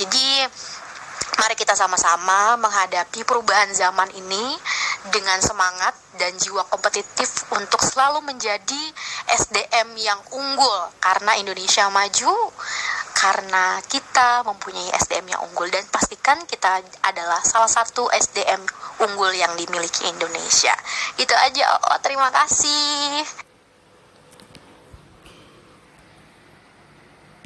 Jadi 0.00 0.48
mari 1.38 1.54
kita 1.56 1.72
sama-sama 1.72 2.58
menghadapi 2.58 3.24
perubahan 3.24 3.70
zaman 3.72 4.10
ini 4.12 4.56
dengan 5.08 5.40
semangat 5.40 5.96
dan 6.20 6.36
jiwa 6.36 6.68
kompetitif 6.68 7.48
untuk 7.56 7.80
selalu 7.80 8.20
menjadi 8.20 8.82
SDM 9.30 9.96
yang 9.96 10.20
unggul 10.36 10.92
karena 11.00 11.40
Indonesia 11.40 11.88
maju 11.88 12.52
karena 13.20 13.76
kita 13.84 14.40
mempunyai 14.48 14.88
SDM 14.96 15.36
yang 15.36 15.44
unggul 15.44 15.68
dan 15.68 15.84
pastikan 15.92 16.40
kita 16.48 16.80
adalah 17.04 17.44
salah 17.44 17.68
satu 17.68 18.08
SDM 18.08 18.64
unggul 19.04 19.28
yang 19.36 19.52
dimiliki 19.60 20.08
Indonesia. 20.08 20.72
Itu 21.20 21.36
aja. 21.36 21.76
Oh, 21.92 22.00
terima 22.00 22.32
kasih. 22.32 23.20